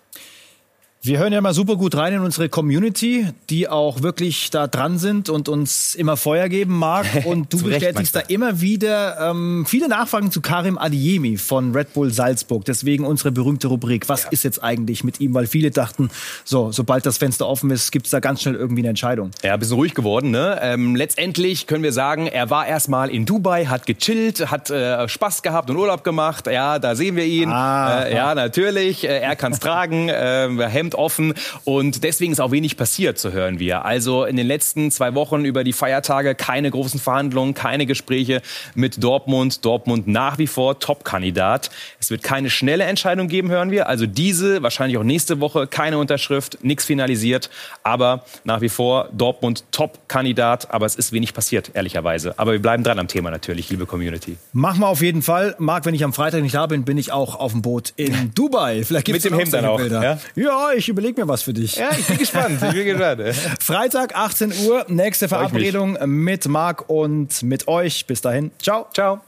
Wir 1.04 1.18
hören 1.18 1.32
ja 1.32 1.40
mal 1.40 1.52
super 1.52 1.74
gut 1.74 1.96
rein 1.96 2.12
in 2.12 2.20
unsere 2.20 2.48
Community, 2.48 3.26
die 3.50 3.68
auch 3.68 4.02
wirklich 4.02 4.50
da 4.50 4.68
dran 4.68 5.00
sind 5.00 5.30
und 5.30 5.48
uns 5.48 5.96
immer 5.96 6.16
Feuer 6.16 6.48
geben 6.48 6.78
mag. 6.78 7.06
Und 7.24 7.52
du 7.52 7.60
bestätigst 7.60 8.14
da 8.14 8.20
immer 8.20 8.60
wieder 8.60 9.30
ähm, 9.30 9.64
viele 9.66 9.88
Nachfragen 9.88 10.30
zu 10.30 10.40
Karim 10.40 10.78
Adiemi 10.78 11.38
von 11.38 11.74
Red 11.74 11.92
Bull 11.92 12.12
Salzburg. 12.12 12.64
Deswegen 12.66 13.04
unsere 13.04 13.32
berühmte 13.32 13.66
Rubrik. 13.66 14.08
Was 14.08 14.24
ja. 14.24 14.28
ist 14.30 14.44
jetzt 14.44 14.62
eigentlich 14.62 15.02
mit 15.02 15.18
ihm? 15.18 15.34
Weil 15.34 15.48
viele 15.48 15.72
dachten, 15.72 16.08
so, 16.44 16.70
sobald 16.70 17.04
das 17.04 17.18
Fenster 17.18 17.48
offen 17.48 17.70
ist, 17.70 17.90
gibt's 17.90 18.10
da 18.10 18.20
ganz 18.20 18.42
schnell 18.42 18.54
irgendwie 18.54 18.82
eine 18.82 18.90
Entscheidung. 18.90 19.32
Ja, 19.42 19.54
ein 19.54 19.58
bisschen 19.58 19.74
ruhig 19.74 19.94
geworden. 19.94 20.30
Ne? 20.30 20.60
Ähm, 20.62 20.94
letztendlich 20.94 21.66
können 21.66 21.82
wir 21.82 21.92
sagen, 21.92 22.28
er 22.28 22.48
war 22.48 22.68
erstmal 22.68 23.10
in 23.10 23.26
Dubai, 23.26 23.66
hat 23.66 23.86
gechillt, 23.86 24.52
hat 24.52 24.70
äh, 24.70 25.08
Spaß 25.08 25.42
gehabt 25.42 25.68
und 25.68 25.76
Urlaub 25.78 26.04
gemacht. 26.04 26.46
Ja, 26.46 26.78
da 26.78 26.94
sehen 26.94 27.16
wir 27.16 27.24
ihn. 27.24 27.50
Ah, 27.50 28.04
äh, 28.04 28.14
ja, 28.14 28.36
natürlich. 28.36 29.02
Äh, 29.02 29.18
er 29.18 29.34
kann's 29.34 29.58
tragen. 29.58 30.08
Äh, 30.08 30.48
Hemd 30.68 30.91
sind 30.92 30.98
offen 30.98 31.34
und 31.64 32.04
deswegen 32.04 32.32
ist 32.32 32.40
auch 32.40 32.50
wenig 32.50 32.76
passiert, 32.76 33.18
so 33.18 33.32
hören 33.32 33.58
wir. 33.58 33.84
Also 33.84 34.24
in 34.24 34.36
den 34.36 34.46
letzten 34.46 34.90
zwei 34.90 35.14
Wochen 35.14 35.44
über 35.44 35.64
die 35.64 35.72
Feiertage 35.72 36.34
keine 36.34 36.70
großen 36.70 37.00
Verhandlungen, 37.00 37.54
keine 37.54 37.86
Gespräche 37.86 38.42
mit 38.74 39.02
Dortmund. 39.02 39.64
Dortmund 39.64 40.06
nach 40.06 40.38
wie 40.38 40.46
vor 40.46 40.78
Top-Kandidat. 40.78 41.70
Es 42.00 42.10
wird 42.10 42.22
keine 42.22 42.50
schnelle 42.50 42.84
Entscheidung 42.84 43.28
geben, 43.28 43.50
hören 43.50 43.70
wir. 43.70 43.88
Also 43.88 44.06
diese, 44.06 44.62
wahrscheinlich 44.62 44.98
auch 44.98 45.02
nächste 45.02 45.40
Woche, 45.40 45.66
keine 45.66 45.98
Unterschrift, 45.98 46.58
nichts 46.62 46.84
finalisiert. 46.84 47.50
Aber 47.82 48.24
nach 48.44 48.60
wie 48.60 48.68
vor 48.68 49.08
Dortmund 49.12 49.64
Top-Kandidat. 49.72 50.70
Aber 50.70 50.86
es 50.86 50.96
ist 50.96 51.12
wenig 51.12 51.34
passiert, 51.34 51.70
ehrlicherweise. 51.74 52.38
Aber 52.38 52.52
wir 52.52 52.62
bleiben 52.62 52.84
dran 52.84 52.98
am 52.98 53.08
Thema 53.08 53.30
natürlich, 53.30 53.70
liebe 53.70 53.86
Community. 53.86 54.36
Machen 54.52 54.80
wir 54.80 54.88
auf 54.88 55.02
jeden 55.02 55.22
Fall. 55.22 55.54
Marc, 55.58 55.84
wenn 55.86 55.94
ich 55.94 56.04
am 56.04 56.12
Freitag 56.12 56.42
nicht 56.42 56.54
da 56.54 56.66
bin, 56.66 56.84
bin 56.84 56.98
ich 56.98 57.12
auch 57.12 57.36
auf 57.36 57.52
dem 57.52 57.62
Boot 57.62 57.92
in 57.96 58.32
Dubai. 58.34 58.84
Vielleicht 58.84 59.06
gibt's 59.06 59.24
Mit 59.24 59.32
dem 59.32 59.38
Hemd 59.38 59.52
dann 59.52 59.64
auch. 59.64 59.80
Ja? 59.80 60.18
ja, 60.34 60.72
ich 60.82 60.88
überlege 60.88 61.20
mir 61.20 61.28
was 61.28 61.42
für 61.42 61.52
dich. 61.52 61.76
Ja, 61.76 61.90
ich 61.96 62.06
bin 62.06 62.18
gespannt. 62.18 62.60
Ich 62.62 62.72
bin 62.72 62.84
gespannt. 62.84 63.22
Freitag, 63.60 64.16
18 64.16 64.52
Uhr, 64.66 64.84
nächste 64.88 65.28
Verabredung 65.28 65.96
mit 66.06 66.48
Marc 66.48 66.88
und 66.88 67.42
mit 67.42 67.68
euch. 67.68 68.06
Bis 68.06 68.20
dahin. 68.20 68.50
Ciao. 68.58 68.86
Ciao. 68.92 69.20